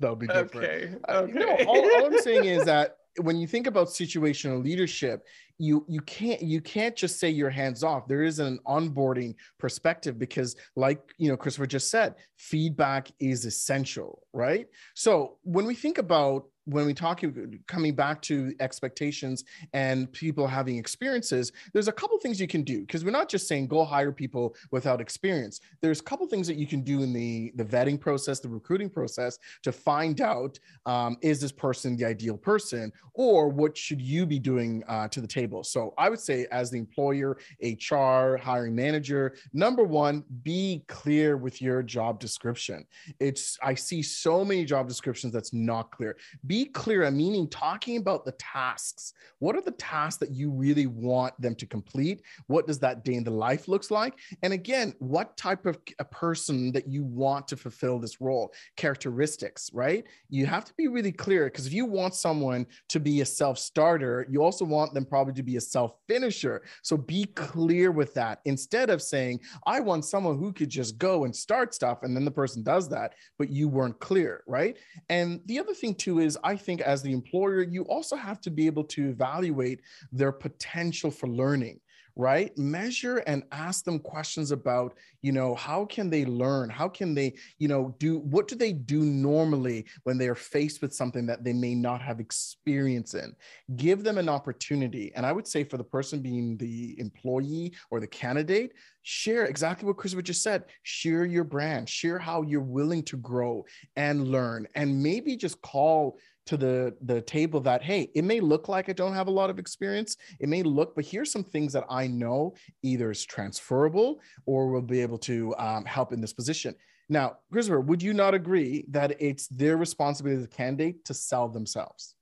that 0.00 0.08
would 0.08 0.18
be 0.18 0.26
different. 0.26 0.56
okay. 0.56 0.94
Okay. 1.08 1.32
No, 1.32 1.56
all, 1.66 1.76
all 1.76 2.06
I'm 2.06 2.18
saying 2.22 2.44
is 2.44 2.64
that 2.64 2.96
when 3.20 3.36
you 3.36 3.46
think 3.46 3.66
about 3.66 3.88
situational 3.88 4.62
leadership, 4.62 5.26
you 5.58 5.84
you 5.88 6.00
can't 6.02 6.42
you 6.42 6.60
can't 6.60 6.96
just 6.96 7.20
say 7.20 7.28
you're 7.28 7.50
hands 7.50 7.84
off. 7.84 8.08
There 8.08 8.22
is 8.22 8.38
an 8.38 8.58
onboarding 8.66 9.34
perspective 9.58 10.18
because, 10.18 10.56
like 10.76 11.00
you 11.18 11.28
know, 11.28 11.36
Christopher 11.36 11.66
just 11.66 11.90
said, 11.90 12.14
feedback 12.36 13.10
is 13.20 13.44
essential, 13.44 14.22
right? 14.32 14.66
So 14.94 15.36
when 15.42 15.66
we 15.66 15.74
think 15.74 15.98
about 15.98 16.46
when 16.64 16.86
we 16.86 16.94
talk 16.94 17.22
coming 17.66 17.94
back 17.94 18.22
to 18.22 18.54
expectations 18.60 19.44
and 19.72 20.12
people 20.12 20.46
having 20.46 20.76
experiences 20.76 21.52
there's 21.72 21.88
a 21.88 21.92
couple 21.92 22.18
things 22.18 22.40
you 22.40 22.46
can 22.46 22.62
do 22.62 22.80
because 22.80 23.04
we're 23.04 23.10
not 23.10 23.28
just 23.28 23.48
saying 23.48 23.66
go 23.66 23.84
hire 23.84 24.12
people 24.12 24.54
without 24.70 25.00
experience. 25.00 25.60
There's 25.80 26.00
a 26.00 26.02
couple 26.02 26.26
things 26.26 26.46
that 26.46 26.56
you 26.56 26.66
can 26.66 26.82
do 26.82 27.02
in 27.02 27.12
the 27.12 27.52
the 27.56 27.64
vetting 27.64 27.98
process 27.98 28.40
the 28.40 28.48
recruiting 28.48 28.90
process 28.90 29.38
to 29.62 29.72
find 29.72 30.20
out 30.20 30.58
um, 30.86 31.16
is 31.22 31.40
this 31.40 31.52
person 31.52 31.96
the 31.96 32.04
ideal 32.04 32.36
person 32.36 32.92
or 33.14 33.48
what 33.48 33.76
should 33.76 34.00
you 34.00 34.26
be 34.26 34.38
doing 34.38 34.82
uh, 34.88 35.08
to 35.08 35.20
the 35.20 35.26
table? 35.26 35.64
So 35.64 35.94
i 35.98 36.08
would 36.08 36.20
say 36.20 36.46
as 36.50 36.70
the 36.70 36.78
employer 36.78 37.36
hr 37.62 38.36
hiring 38.36 38.74
manager 38.74 39.34
number 39.52 39.84
one 39.84 40.24
be 40.42 40.84
clear 40.88 41.36
with 41.36 41.60
your 41.60 41.82
job 41.82 42.20
description. 42.20 42.84
It's 43.20 43.58
i 43.62 43.74
see 43.74 44.02
so 44.02 44.44
many 44.44 44.64
job 44.64 44.88
descriptions 44.88 45.32
that's 45.32 45.52
not 45.52 45.90
clear. 45.90 46.16
be 46.46 46.51
clear 46.60 47.10
meaning 47.10 47.48
talking 47.48 47.96
about 47.96 48.24
the 48.24 48.32
tasks. 48.32 49.14
What 49.38 49.56
are 49.56 49.62
the 49.62 49.72
tasks 49.72 50.18
that 50.18 50.32
you 50.32 50.50
really 50.50 50.86
want 50.86 51.40
them 51.40 51.54
to 51.56 51.66
complete? 51.66 52.22
What 52.46 52.66
does 52.66 52.78
that 52.80 53.04
day 53.04 53.14
in 53.14 53.24
the 53.24 53.30
life 53.30 53.68
looks 53.68 53.90
like? 53.90 54.18
And 54.42 54.52
again 54.52 54.94
what 54.98 55.36
type 55.36 55.64
of 55.66 55.78
a 55.98 56.04
person 56.04 56.70
that 56.72 56.86
you 56.86 57.04
want 57.04 57.48
to 57.48 57.56
fulfill 57.56 57.98
this 57.98 58.20
role? 58.20 58.52
Characteristics 58.76 59.70
right? 59.72 60.04
You 60.28 60.46
have 60.46 60.64
to 60.66 60.74
be 60.74 60.88
really 60.88 61.12
clear 61.12 61.46
because 61.46 61.66
if 61.66 61.72
you 61.72 61.86
want 61.86 62.14
someone 62.14 62.66
to 62.90 63.00
be 63.00 63.22
a 63.22 63.26
self-starter 63.26 64.26
you 64.28 64.42
also 64.42 64.64
want 64.64 64.92
them 64.94 65.06
probably 65.06 65.34
to 65.34 65.42
be 65.42 65.56
a 65.56 65.60
self-finisher. 65.60 66.62
So 66.82 66.96
be 66.96 67.24
clear 67.24 67.90
with 67.90 68.12
that. 68.14 68.40
Instead 68.44 68.90
of 68.90 69.00
saying 69.00 69.40
i 69.66 69.80
want 69.80 70.04
someone 70.04 70.38
who 70.38 70.52
could 70.52 70.68
just 70.68 70.98
go 70.98 71.24
and 71.24 71.34
start 71.34 71.74
stuff 71.74 72.02
and 72.02 72.14
then 72.14 72.24
the 72.24 72.30
person 72.30 72.62
does 72.62 72.88
that 72.90 73.14
but 73.38 73.48
you 73.48 73.68
weren't 73.68 73.98
clear 74.00 74.42
right? 74.46 74.76
And 75.08 75.40
the 75.46 75.58
other 75.58 75.74
thing 75.74 75.94
too 75.94 76.20
is 76.20 76.38
I 76.42 76.56
think 76.56 76.80
as 76.80 77.02
the 77.02 77.12
employer, 77.12 77.62
you 77.62 77.82
also 77.84 78.16
have 78.16 78.40
to 78.42 78.50
be 78.50 78.66
able 78.66 78.84
to 78.84 79.08
evaluate 79.08 79.80
their 80.12 80.32
potential 80.32 81.10
for 81.10 81.28
learning 81.28 81.80
right? 82.16 82.56
Measure 82.58 83.18
and 83.18 83.42
ask 83.52 83.84
them 83.84 83.98
questions 83.98 84.50
about 84.50 84.96
you 85.22 85.32
know 85.32 85.54
how 85.54 85.84
can 85.84 86.10
they 86.10 86.24
learn? 86.24 86.68
How 86.68 86.88
can 86.88 87.14
they 87.14 87.34
you 87.58 87.68
know 87.68 87.94
do 87.98 88.18
what 88.18 88.48
do 88.48 88.54
they 88.54 88.72
do 88.72 89.00
normally 89.02 89.86
when 90.02 90.18
they 90.18 90.28
are 90.28 90.34
faced 90.34 90.82
with 90.82 90.94
something 90.94 91.26
that 91.26 91.44
they 91.44 91.52
may 91.52 91.74
not 91.74 92.02
have 92.02 92.20
experience 92.20 93.14
in? 93.14 93.34
Give 93.76 94.04
them 94.04 94.18
an 94.18 94.28
opportunity. 94.28 95.12
And 95.14 95.24
i 95.24 95.32
would 95.32 95.46
say 95.46 95.64
for 95.64 95.76
the 95.76 95.84
person 95.84 96.20
being 96.20 96.56
the 96.56 96.98
employee 96.98 97.72
or 97.90 98.00
the 98.00 98.06
candidate 98.06 98.72
share 99.02 99.46
exactly 99.46 99.86
what 99.86 99.96
Christopher 99.96 100.22
just 100.22 100.42
said. 100.42 100.64
Share 100.84 101.24
your 101.24 101.44
brand, 101.44 101.88
share 101.88 102.18
how 102.18 102.42
you're 102.42 102.60
willing 102.60 103.02
to 103.04 103.16
grow 103.16 103.64
and 103.96 104.28
learn, 104.28 104.66
and 104.74 105.02
maybe 105.02 105.36
just 105.36 105.60
call 105.60 106.18
to 106.46 106.56
the 106.56 106.96
the 107.02 107.20
table 107.22 107.60
that 107.60 107.82
hey 107.82 108.10
it 108.14 108.22
may 108.22 108.40
look 108.40 108.68
like 108.68 108.88
i 108.88 108.92
don't 108.92 109.14
have 109.14 109.28
a 109.28 109.30
lot 109.30 109.50
of 109.50 109.58
experience. 109.58 110.16
It 110.40 110.48
may 110.48 110.62
look 110.62 110.94
but 110.94 111.04
here's 111.04 111.30
some 111.30 111.44
things 111.44 111.72
that 111.72 111.84
i 111.88 112.06
know 112.06 112.54
either 112.82 113.10
is 113.10 113.24
transferable 113.24 114.20
or 114.46 114.68
will 114.70 114.82
be 114.82 115.00
able 115.00 115.18
to 115.18 115.54
um, 115.56 115.84
help 115.84 116.12
in 116.12 116.20
this 116.20 116.32
position. 116.32 116.74
Now 117.08 117.38
christopher 117.52 117.80
would 117.80 118.02
you 118.02 118.12
not 118.12 118.34
agree 118.34 118.84
that 118.90 119.20
it's 119.20 119.46
their 119.48 119.76
responsibility 119.76 120.38
as 120.40 120.44
a 120.44 120.48
candidate 120.48 121.04
to 121.04 121.14
sell 121.14 121.48
themselves? 121.48 122.14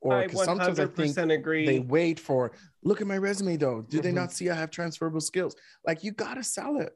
Or 0.00 0.16
I 0.18 0.26
because 0.26 0.44
sometimes 0.44 0.78
i 0.78 0.84
100% 0.84 1.14
think 1.14 1.30
agree. 1.30 1.64
they 1.64 1.78
wait 1.80 2.20
for 2.20 2.52
look 2.82 3.00
at 3.00 3.06
my 3.06 3.16
resume 3.16 3.56
though. 3.56 3.80
Do 3.80 4.00
they 4.00 4.10
Mhm. 4.10 4.14
not 4.14 4.32
see 4.32 4.50
i 4.50 4.54
have 4.54 4.70
transferable 4.70 5.20
skills? 5.22 5.56
Like 5.86 6.04
you 6.04 6.12
got 6.12 6.34
to 6.34 6.42
sell 6.44 6.78
it. 6.80 6.92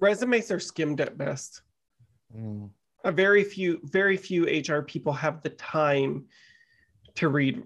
Resumes 0.00 0.50
are 0.52 0.60
skimmed 0.60 1.00
at 1.00 1.18
best. 1.18 1.62
A 3.06 3.12
very 3.12 3.44
few 3.44 3.80
very 3.84 4.16
few 4.16 4.44
hr 4.44 4.82
people 4.82 5.12
have 5.12 5.40
the 5.42 5.50
time 5.50 6.24
to 7.14 7.28
read 7.28 7.62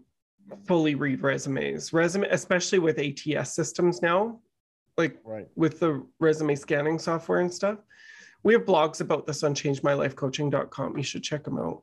fully 0.66 0.94
read 0.94 1.22
resumes. 1.22 1.92
Resume 1.92 2.26
especially 2.30 2.78
with 2.78 2.98
ats 2.98 3.54
systems 3.54 4.02
now 4.02 4.38
like 4.96 5.18
right. 5.24 5.48
with 5.56 5.80
the 5.80 6.04
resume 6.18 6.54
scanning 6.54 6.98
software 6.98 7.40
and 7.40 7.52
stuff. 7.52 7.78
We 8.42 8.52
have 8.52 8.64
blogs 8.64 9.00
about 9.00 9.26
this 9.26 9.42
on 9.42 9.54
changemylifecoaching.com 9.54 10.96
you 10.96 11.02
should 11.02 11.22
check 11.22 11.44
them 11.44 11.58
out 11.58 11.82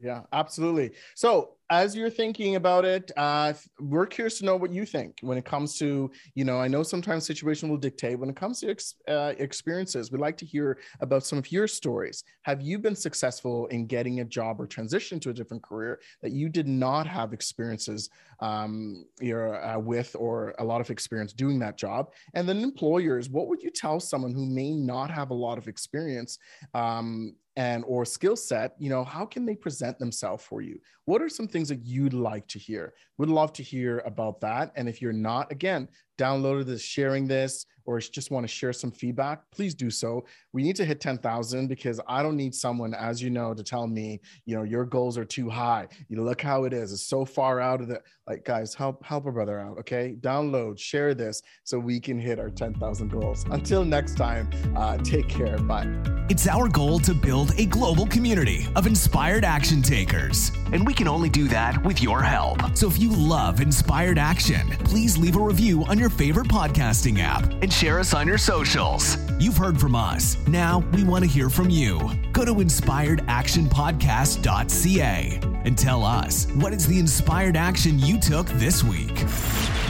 Yeah, 0.00 0.22
absolutely. 0.32 0.92
So 1.16 1.56
as 1.70 1.96
you're 1.96 2.08
thinking 2.08 2.54
about 2.54 2.84
it, 2.84 3.10
uh, 3.16 3.52
we're 3.80 4.06
curious 4.06 4.38
to 4.38 4.44
know 4.44 4.54
what 4.54 4.70
you 4.70 4.86
think 4.86 5.18
when 5.22 5.36
it 5.36 5.44
comes 5.44 5.76
to, 5.78 6.10
you 6.36 6.44
know, 6.44 6.58
I 6.60 6.68
know 6.68 6.84
sometimes 6.84 7.26
situation 7.26 7.68
will 7.68 7.78
dictate. 7.78 8.16
When 8.16 8.30
it 8.30 8.36
comes 8.36 8.60
to 8.60 8.70
ex- 8.70 8.94
uh, 9.08 9.34
experiences, 9.38 10.12
we'd 10.12 10.20
like 10.20 10.36
to 10.38 10.46
hear 10.46 10.78
about 11.00 11.24
some 11.24 11.36
of 11.36 11.50
your 11.50 11.66
stories. 11.66 12.22
Have 12.42 12.62
you 12.62 12.78
been 12.78 12.94
successful 12.94 13.66
in 13.66 13.86
getting 13.86 14.20
a 14.20 14.24
job 14.24 14.60
or 14.60 14.68
transition 14.68 15.18
to 15.20 15.30
a 15.30 15.34
different 15.34 15.64
career 15.64 16.00
that 16.22 16.30
you 16.30 16.48
did 16.48 16.68
not 16.68 17.08
have 17.08 17.32
experiences 17.32 18.08
um, 18.40 19.04
you're, 19.20 19.60
uh, 19.62 19.78
with 19.80 20.14
or 20.16 20.54
a 20.60 20.64
lot 20.64 20.80
of 20.80 20.90
experience 20.90 21.32
doing 21.32 21.58
that 21.58 21.76
job? 21.76 22.12
And 22.34 22.48
then 22.48 22.58
employers, 22.62 23.28
what 23.28 23.48
would 23.48 23.62
you 23.62 23.70
tell 23.70 23.98
someone 23.98 24.32
who 24.32 24.46
may 24.46 24.76
not 24.76 25.10
have 25.10 25.30
a 25.30 25.34
lot 25.34 25.58
of 25.58 25.66
experience 25.66 26.38
um, 26.74 27.34
and 27.58 27.82
or 27.88 28.04
skill 28.04 28.36
set 28.36 28.74
you 28.78 28.88
know 28.88 29.02
how 29.02 29.26
can 29.26 29.44
they 29.44 29.56
present 29.56 29.98
themselves 29.98 30.44
for 30.44 30.62
you? 30.62 30.78
What 31.04 31.20
are 31.20 31.28
some 31.28 31.48
things 31.48 31.68
that 31.68 31.84
you'd 31.84 32.14
like 32.14 32.46
to 32.48 32.58
hear? 32.58 32.94
Would 33.18 33.28
love 33.28 33.52
to 33.54 33.62
hear 33.62 33.98
about 34.06 34.40
that. 34.42 34.72
And 34.76 34.88
if 34.88 35.02
you're 35.02 35.12
not 35.12 35.50
again 35.50 35.88
downloaded 36.18 36.66
this 36.66 36.82
sharing 36.82 37.26
this 37.26 37.64
or 37.86 37.98
just 38.00 38.30
want 38.30 38.44
to 38.44 38.48
share 38.48 38.72
some 38.72 38.90
feedback 38.90 39.50
please 39.50 39.74
do 39.74 39.88
so. 39.90 40.24
We 40.52 40.62
need 40.62 40.76
to 40.76 40.84
hit 40.84 41.00
10,000 41.00 41.68
because 41.68 42.00
i 42.06 42.22
don't 42.22 42.36
need 42.36 42.54
someone 42.54 42.92
as 42.92 43.22
you 43.22 43.30
know 43.30 43.54
to 43.54 43.62
tell 43.62 43.86
me 43.86 44.20
you 44.44 44.54
know 44.56 44.62
your 44.62 44.84
goals 44.84 45.16
are 45.16 45.24
too 45.24 45.48
high. 45.48 45.88
You 46.08 46.22
look 46.22 46.42
how 46.42 46.64
it 46.64 46.72
is 46.72 46.92
it's 46.92 47.02
so 47.02 47.24
far 47.24 47.60
out 47.60 47.80
of 47.80 47.88
the 47.88 48.02
like 48.26 48.44
guys 48.44 48.74
help 48.74 49.02
help 49.04 49.26
a 49.26 49.32
brother 49.32 49.58
out 49.58 49.78
okay? 49.78 50.16
Download 50.20 50.78
share 50.78 51.14
this 51.14 51.40
so 51.64 51.78
we 51.78 51.98
can 51.98 52.18
hit 52.18 52.38
our 52.38 52.50
10,000 52.50 53.08
goals. 53.08 53.44
Until 53.50 53.84
next 53.84 54.16
time 54.16 54.50
uh, 54.76 54.98
take 54.98 55.28
care 55.28 55.56
bye. 55.58 55.88
It's 56.28 56.46
our 56.46 56.68
goal 56.68 56.98
to 57.00 57.14
build 57.14 57.58
a 57.58 57.64
global 57.64 58.06
community 58.06 58.66
of 58.76 58.86
inspired 58.86 59.46
action 59.46 59.80
takers. 59.80 60.52
And 60.72 60.86
we 60.86 60.92
can 60.92 61.08
only 61.08 61.30
do 61.30 61.48
that 61.48 61.82
with 61.86 62.02
your 62.02 62.22
help. 62.22 62.76
So 62.76 62.86
if 62.86 62.98
you 62.98 63.08
love 63.08 63.62
inspired 63.62 64.18
action, 64.18 64.68
please 64.84 65.16
leave 65.16 65.36
a 65.36 65.40
review 65.40 65.86
on 65.86 65.98
your 65.98 66.07
favorite 66.10 66.48
podcasting 66.48 67.20
app 67.20 67.44
and 67.62 67.72
share 67.72 67.98
us 67.98 68.12
on 68.14 68.26
your 68.26 68.38
socials. 68.38 69.16
You've 69.38 69.56
heard 69.56 69.80
from 69.80 69.94
us. 69.94 70.36
Now 70.46 70.80
we 70.92 71.04
want 71.04 71.24
to 71.24 71.30
hear 71.30 71.48
from 71.48 71.70
you. 71.70 71.98
Go 72.32 72.44
to 72.44 72.54
inspiredactionpodcast.ca 72.54 75.40
and 75.64 75.76
tell 75.76 76.04
us 76.04 76.46
what 76.52 76.72
is 76.72 76.86
the 76.86 76.98
inspired 76.98 77.56
action 77.56 77.98
you 77.98 78.18
took 78.18 78.46
this 78.50 78.84
week. 78.84 79.24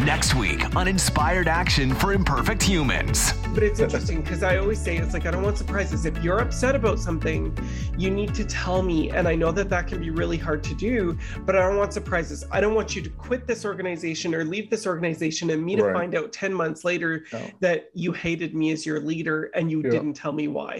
Next 0.05 0.35
week 0.37 0.77
on 0.77 0.87
Inspired 0.87 1.49
Action 1.49 1.93
for 1.93 2.13
Imperfect 2.13 2.63
Humans. 2.63 3.33
But 3.53 3.65
it's 3.65 3.81
interesting 3.81 4.23
because 4.23 4.45
I 4.45 4.59
always 4.59 4.81
say 4.81 4.97
it's 4.97 5.13
like 5.13 5.27
I 5.27 5.33
don't 5.33 5.43
want 5.43 5.59
surprises. 5.59 6.07
If 6.07 6.23
you're 6.23 6.39
upset 6.39 6.77
about 6.77 7.01
something, 7.01 7.53
you 7.97 8.09
need 8.09 8.33
to 8.35 8.45
tell 8.45 8.83
me. 8.83 9.11
And 9.11 9.27
I 9.27 9.35
know 9.35 9.51
that 9.51 9.69
that 9.71 9.89
can 9.89 9.99
be 9.99 10.11
really 10.11 10.37
hard 10.37 10.63
to 10.65 10.75
do, 10.75 11.19
but 11.45 11.57
I 11.57 11.67
don't 11.67 11.79
want 11.79 11.93
surprises. 11.93 12.45
I 12.53 12.61
don't 12.61 12.75
want 12.75 12.95
you 12.95 13.03
to 13.03 13.11
quit 13.11 13.49
this 13.49 13.65
organization 13.65 14.37
or 14.37 14.45
leave 14.45 14.71
this 14.71 14.87
organization 14.87 15.51
and 15.51 15.65
me 15.65 15.75
to 15.75 15.87
Right. 15.89 15.97
Find 16.13 16.25
out 16.25 16.33
10 16.33 16.53
months 16.55 16.85
later 16.85 17.25
No. 17.33 17.41
that 17.61 17.91
you 17.95 18.13
hated 18.13 18.55
me 18.55 18.73
as 18.73 18.87
your 18.87 19.01
leader 19.01 19.51
and 19.55 19.71
you 19.71 19.83
Yeah. 19.83 19.91
didn't 19.91 20.15
tell 20.15 20.33
me 20.33 20.49
why. 20.49 20.77